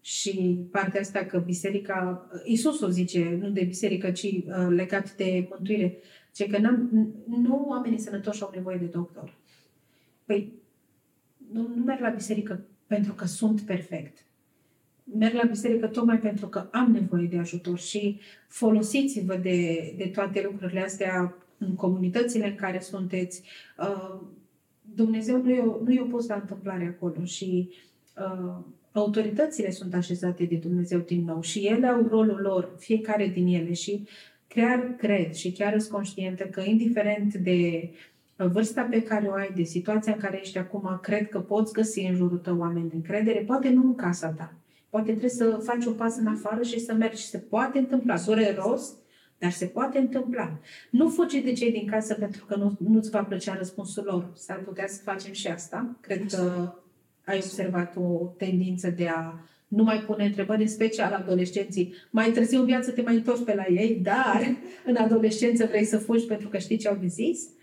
și 0.02 0.65
partea 0.71 1.00
asta 1.00 1.19
că 1.19 1.39
biserica, 1.45 2.28
Iisus 2.43 2.82
o 2.82 2.89
zice, 2.89 3.38
nu 3.41 3.50
de 3.50 3.63
biserică, 3.63 4.12
ci 4.12 4.24
uh, 4.24 4.67
legat 4.69 5.15
de 5.15 5.47
mântuire, 5.50 5.97
ce 6.34 6.47
că 6.47 6.58
n-am, 6.58 6.89
nu 7.26 7.65
oamenii 7.69 8.00
sănătoși 8.00 8.41
au 8.41 8.52
nevoie 8.56 8.78
de 8.78 8.86
doctor. 8.86 9.39
Păi, 10.32 10.54
nu, 11.52 11.72
nu 11.76 11.84
merg 11.84 12.02
la 12.02 12.10
biserică 12.10 12.65
pentru 12.88 13.13
că 13.13 13.26
sunt 13.26 13.62
perfect. 13.62 14.26
Merg 15.04 15.34
la 15.34 15.48
biserică 15.50 15.88
tocmai 15.88 16.20
pentru 16.20 16.48
că 16.48 16.67
am 16.72 16.91
nevoie 16.91 17.28
de 17.28 17.38
ajutor 17.38 17.80
și 17.80 18.20
folosiți-vă 18.48 19.36
de, 19.36 19.94
de 19.98 20.08
toate 20.13 20.41
lucrurile 20.52 20.82
astea 20.82 21.36
în 21.58 21.76
comunitățile 21.76 22.48
în 22.48 22.56
care 22.56 22.80
sunteți. 22.80 23.44
Uh, 23.78 24.22
Dumnezeu 24.82 25.41
nu 25.41 25.56
i-a, 25.56 25.63
nu 25.84 25.91
i-a 25.91 26.08
pus 26.10 26.28
la 26.28 26.36
întâmplare 26.36 26.96
acolo 26.98 27.24
și 27.24 27.70
uh, 28.17 28.63
autoritățile 28.91 29.72
sunt 29.72 29.94
așezate 29.94 30.44
de 30.44 30.56
Dumnezeu 30.56 31.00
din 31.00 31.24
nou 31.24 31.41
și 31.41 31.65
ele 31.65 31.88
au 31.88 32.08
rolul 32.08 32.39
lor, 32.41 32.76
fiecare 32.78 33.28
din 33.28 33.48
ele 33.48 33.74
și 33.74 34.08
chiar 34.48 34.96
cred 34.98 35.34
și 35.34 35.52
chiar 35.52 35.80
sunt 35.80 35.91
conștientă 35.91 36.44
că 36.44 36.62
indiferent 36.62 37.34
de 37.34 37.89
vârsta 38.47 38.82
pe 38.82 39.04
care 39.04 39.27
o 39.27 39.34
ai, 39.34 39.51
de 39.56 39.63
situația 39.63 40.13
în 40.13 40.19
care 40.19 40.39
ești 40.41 40.58
acum, 40.58 40.99
cred 41.01 41.30
că 41.30 41.39
poți 41.39 41.73
găsi 41.73 41.99
în 41.99 42.15
jurul 42.15 42.38
tău 42.38 42.58
oameni 42.58 42.89
de 42.89 42.95
încredere, 42.95 43.39
poate 43.39 43.69
nu 43.69 43.82
în 43.82 43.95
casa 43.95 44.27
ta. 44.27 44.54
Poate 44.89 45.10
trebuie 45.10 45.30
să 45.30 45.60
faci 45.63 45.86
un 45.86 45.93
pas 45.93 46.17
în 46.17 46.27
afară 46.27 46.63
și 46.63 46.80
să 46.80 46.93
mergi. 46.93 47.27
Se 47.27 47.38
poate 47.38 47.77
întâmpla. 47.77 48.15
Dureros, 48.25 48.93
dar 49.38 49.51
se 49.51 49.65
poate 49.65 49.97
întâmpla. 49.97 50.60
Nu 50.89 51.10
fugi 51.10 51.41
de 51.41 51.54
cei 51.54 51.71
din 51.71 51.88
casă 51.88 52.13
pentru 52.13 52.45
că 52.45 52.56
nu, 52.56 52.77
nu-ți 52.88 53.10
va 53.10 53.23
plăcea 53.23 53.56
răspunsul 53.58 54.04
lor. 54.06 54.30
S-ar 54.34 54.58
putea 54.58 54.88
să 54.88 55.01
facem 55.04 55.34
și 55.34 55.47
asta. 55.47 55.95
Cred 56.01 56.25
că 56.25 56.73
ai 57.25 57.38
observat 57.38 57.95
o 57.95 58.34
tendință 58.38 58.89
de 58.89 59.08
a 59.08 59.39
nu 59.67 59.84
mai 59.84 59.99
pune 59.99 60.25
întrebări, 60.25 60.62
în 60.62 60.67
special 60.67 61.13
adolescenții. 61.13 61.93
Mai 62.10 62.32
târziu 62.32 62.60
în 62.60 62.65
viață 62.65 62.91
te 62.91 63.01
mai 63.01 63.15
întorci 63.15 63.43
pe 63.43 63.56
la 63.56 63.65
ei, 63.67 63.99
dar 64.04 64.56
în 64.86 64.95
adolescență 64.95 65.65
vrei 65.65 65.86
să 65.86 65.97
fugi 65.97 66.25
pentru 66.25 66.47
că 66.47 66.58
știi 66.58 66.77
ce 66.77 66.88
au 66.88 66.95
de 66.95 67.08
zis. 67.08 67.39
Uh, 67.41 67.61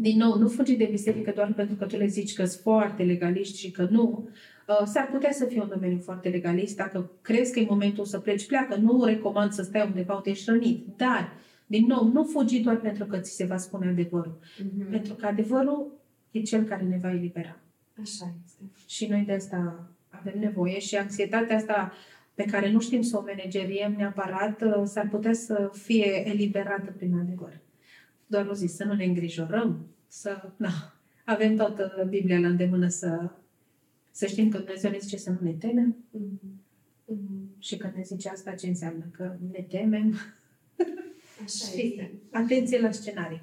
din 0.00 0.16
nou, 0.16 0.38
nu 0.38 0.48
fugi 0.48 0.76
de 0.76 0.88
biserică 0.90 1.32
doar 1.34 1.52
pentru 1.52 1.74
că 1.74 1.84
tu 1.84 1.96
le 1.96 2.06
zici 2.06 2.34
că 2.34 2.44
sunt 2.44 2.62
foarte 2.62 3.02
legaliști 3.02 3.58
și 3.58 3.70
că 3.70 3.86
nu. 3.90 4.28
Uh, 4.68 4.86
s-ar 4.86 5.08
putea 5.12 5.32
să 5.32 5.44
fie 5.44 5.60
un 5.60 5.68
domeniu 5.68 5.98
foarte 5.98 6.28
legalist. 6.28 6.76
Dacă 6.76 7.10
crezi 7.22 7.52
că 7.52 7.58
e 7.58 7.66
momentul 7.68 8.04
să 8.04 8.18
pleci, 8.18 8.46
pleacă. 8.46 8.76
Nu 8.76 9.04
recomand 9.04 9.52
să 9.52 9.62
stai 9.62 9.86
undeva 9.86 10.14
unde 10.14 10.30
ești 10.30 10.50
rănit. 10.50 10.86
Dar, 10.96 11.32
din 11.66 11.86
nou, 11.86 12.06
nu 12.12 12.24
fugi 12.24 12.60
doar 12.60 12.76
pentru 12.76 13.04
că 13.04 13.18
ți 13.18 13.34
se 13.34 13.44
va 13.44 13.56
spune 13.56 13.88
adevărul. 13.88 14.38
Mm-hmm. 14.38 14.90
Pentru 14.90 15.14
că 15.14 15.26
adevărul 15.26 15.92
e 16.30 16.40
cel 16.40 16.64
care 16.64 16.82
ne 16.82 16.98
va 17.02 17.10
elibera. 17.10 17.56
Așa 18.00 18.34
este. 18.44 18.62
Și 18.86 19.06
noi 19.06 19.22
de 19.26 19.32
asta 19.32 19.88
avem 20.08 20.38
nevoie 20.38 20.78
și 20.78 20.96
anxietatea 20.96 21.56
asta 21.56 21.92
pe 22.34 22.44
care 22.44 22.70
nu 22.70 22.80
știm 22.80 23.02
să 23.02 23.16
o 23.16 23.24
manageriem 23.26 23.94
neapărat, 23.96 24.62
uh, 24.62 24.82
s-ar 24.84 25.08
putea 25.08 25.32
să 25.32 25.70
fie 25.72 26.28
eliberată 26.28 26.94
prin 26.96 27.14
adevăr. 27.14 27.60
Doar 28.30 28.46
o 28.46 28.54
zi, 28.54 28.66
să 28.66 28.84
nu 28.84 28.94
ne 28.94 29.04
îngrijorăm, 29.04 29.86
să 30.06 30.52
na, 30.56 31.00
avem 31.24 31.56
toată 31.56 32.06
Biblia 32.08 32.38
la 32.38 32.48
îndemână 32.48 32.88
să, 32.88 33.30
să 34.10 34.26
știm 34.26 34.48
că 34.48 34.58
Dumnezeu 34.58 34.90
ne 34.90 34.98
zice 35.00 35.16
să 35.16 35.30
nu 35.30 35.38
ne 35.40 35.52
temem. 35.52 35.96
Mm-hmm. 36.16 36.58
Mm-hmm. 37.12 37.58
Și 37.58 37.76
că 37.76 37.90
ne 37.94 38.02
zice 38.02 38.28
asta, 38.28 38.52
ce 38.52 38.66
înseamnă? 38.66 39.04
Că 39.10 39.36
ne 39.52 39.66
temem. 39.68 40.14
Așa 41.44 41.70
și 41.70 41.86
este. 41.86 42.12
atenție 42.30 42.80
la 42.80 42.90
scenarii. 42.90 43.42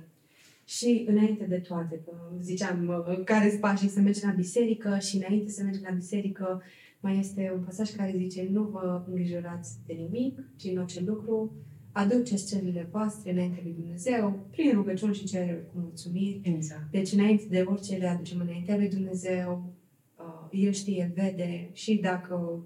Și 0.65 1.05
înainte 1.07 1.45
de 1.45 1.57
toate, 1.57 2.01
că 2.05 2.11
ziceam, 2.41 3.03
care 3.25 3.49
sunt 3.49 3.61
pașii 3.61 3.89
să 3.89 3.99
mergem 3.99 4.29
la 4.29 4.35
biserică 4.35 4.97
și 4.99 5.15
înainte 5.15 5.51
să 5.51 5.63
mergem 5.63 5.83
la 5.89 5.95
biserică, 5.95 6.63
mai 6.99 7.19
este 7.19 7.51
un 7.55 7.63
pasaj 7.63 7.89
care 7.89 8.13
zice, 8.17 8.47
nu 8.51 8.63
vă 8.63 9.03
îngrijorați 9.07 9.77
de 9.85 9.93
nimic, 9.93 10.39
ci 10.55 10.63
în 10.63 10.77
orice 10.77 11.03
lucru, 11.05 11.53
aduceți 11.95 12.47
cererile 12.47 12.87
voastre 12.91 13.31
înainte 13.31 13.59
lui 13.63 13.75
Dumnezeu, 13.79 14.47
prin 14.51 14.71
rugăciuni 14.73 15.15
și 15.15 15.25
cereri 15.25 15.65
cu 15.73 15.79
mulțumiri. 15.79 16.39
Exact. 16.43 16.91
Deci 16.91 17.11
înainte 17.11 17.43
de 17.49 17.63
orice 17.67 17.95
le 17.95 18.07
aducem 18.07 18.39
înaintea 18.39 18.75
lui 18.75 18.89
Dumnezeu, 18.89 19.73
uh, 20.17 20.59
El 20.63 20.71
știe, 20.71 21.11
vede 21.15 21.69
și 21.73 21.95
dacă 21.95 22.63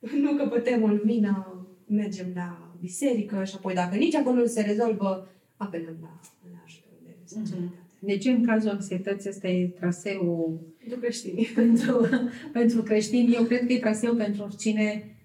nu 0.22 0.36
căpătăm 0.36 0.82
o 0.82 0.86
lumină, 0.86 1.64
mergem 1.86 2.26
la 2.34 2.74
biserică 2.80 3.44
și 3.44 3.54
apoi 3.56 3.74
dacă 3.74 3.96
nici 3.96 4.14
acolo 4.14 4.36
nu 4.36 4.46
se 4.46 4.60
rezolvă, 4.60 5.28
apelăm 5.56 5.96
la, 6.00 6.20
la 6.52 6.62
ajutor. 6.64 6.90
Mm-hmm. 7.42 7.88
Deci, 7.98 8.24
în 8.24 8.44
cazul 8.44 8.70
anxietății, 8.70 9.30
ăsta 9.30 9.48
e 9.48 9.66
traseul 9.66 10.60
pentru 10.78 10.98
creștini. 10.98 11.50
pentru, 11.54 12.08
pentru 12.52 12.82
creștini. 12.82 13.34
Eu 13.34 13.42
cred 13.44 13.66
că 13.66 13.72
e 13.72 13.78
traseul 13.78 14.16
pentru 14.16 14.42
oricine 14.42 15.16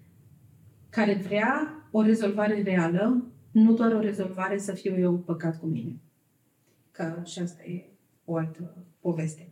care 0.90 1.14
vrea 1.26 1.70
o 1.90 2.02
rezolvare 2.02 2.62
reală, 2.62 3.30
nu 3.62 3.72
doar 3.72 3.92
o 3.92 4.00
rezolvare 4.00 4.58
să 4.58 4.72
fiu 4.72 4.98
eu 4.98 5.18
păcat 5.18 5.58
cu 5.58 5.66
mine. 5.66 5.96
Că 6.90 7.22
și 7.24 7.38
asta 7.38 7.62
e 7.62 7.84
o 8.24 8.36
altă 8.36 8.76
poveste. 9.00 9.48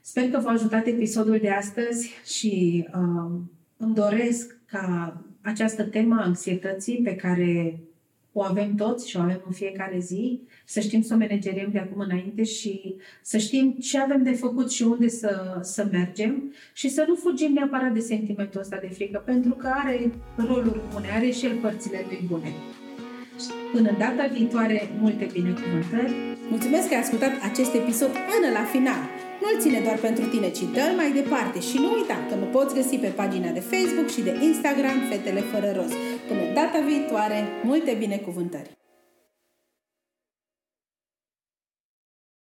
Sper 0.00 0.30
că 0.30 0.38
v-a 0.38 0.50
ajutat 0.50 0.86
episodul 0.86 1.38
de 1.38 1.50
astăzi 1.50 2.10
și 2.24 2.86
uh, 2.94 3.40
îmi 3.76 3.94
doresc 3.94 4.58
ca 4.66 5.16
această 5.40 5.84
temă 5.84 6.14
a 6.14 6.24
anxietății 6.24 7.02
pe 7.02 7.16
care 7.16 7.80
o 8.32 8.42
avem 8.42 8.74
toți 8.74 9.08
și 9.08 9.16
o 9.16 9.20
avem 9.20 9.42
în 9.46 9.52
fiecare 9.52 9.98
zi, 9.98 10.40
să 10.64 10.80
știm 10.80 11.02
să 11.02 11.14
o 11.14 11.16
manageriem 11.16 11.70
de 11.70 11.78
acum 11.78 12.00
înainte 12.00 12.42
și 12.42 12.94
să 13.22 13.38
știm 13.38 13.76
ce 13.80 13.98
avem 13.98 14.22
de 14.22 14.32
făcut 14.32 14.70
și 14.70 14.82
unde 14.82 15.08
să, 15.08 15.58
să 15.62 15.88
mergem 15.90 16.52
și 16.72 16.88
să 16.88 17.04
nu 17.08 17.14
fugim 17.14 17.52
neapărat 17.52 17.92
de 17.92 18.00
sentimentul 18.00 18.60
ăsta 18.60 18.78
de 18.80 18.88
frică, 18.88 19.22
pentru 19.24 19.52
că 19.52 19.66
are 19.72 20.12
roluri 20.36 20.80
bune, 20.92 21.10
are 21.10 21.30
și 21.30 21.46
el 21.46 21.56
părțile 21.56 22.04
lui 22.08 22.24
bune. 22.28 22.52
Până 23.72 23.90
data 23.98 24.24
viitoare, 24.36 24.78
multe 25.00 25.26
binecuvântări! 25.32 26.12
Mulțumesc 26.48 26.88
că 26.88 26.94
ai 26.94 27.00
ascultat 27.00 27.32
acest 27.50 27.72
episod 27.74 28.12
până 28.30 28.48
la 28.58 28.64
final! 28.74 29.02
Nu-l 29.40 29.60
ține 29.60 29.80
doar 29.86 29.98
pentru 30.06 30.24
tine, 30.32 30.48
ci 30.50 30.64
dă 30.76 30.86
mai 30.96 31.10
departe 31.20 31.58
și 31.68 31.76
nu 31.78 31.88
uita 31.96 32.18
că 32.28 32.34
mă 32.40 32.46
poți 32.56 32.74
găsi 32.74 32.96
pe 32.96 33.10
pagina 33.20 33.50
de 33.50 33.66
Facebook 33.72 34.08
și 34.14 34.22
de 34.26 34.38
Instagram 34.48 34.98
Fetele 35.08 35.40
Fără 35.40 35.70
Rost. 35.76 35.96
Până 36.28 36.42
data 36.54 36.78
viitoare, 36.90 37.38
multe 37.64 37.92
binecuvântări! 37.98 38.70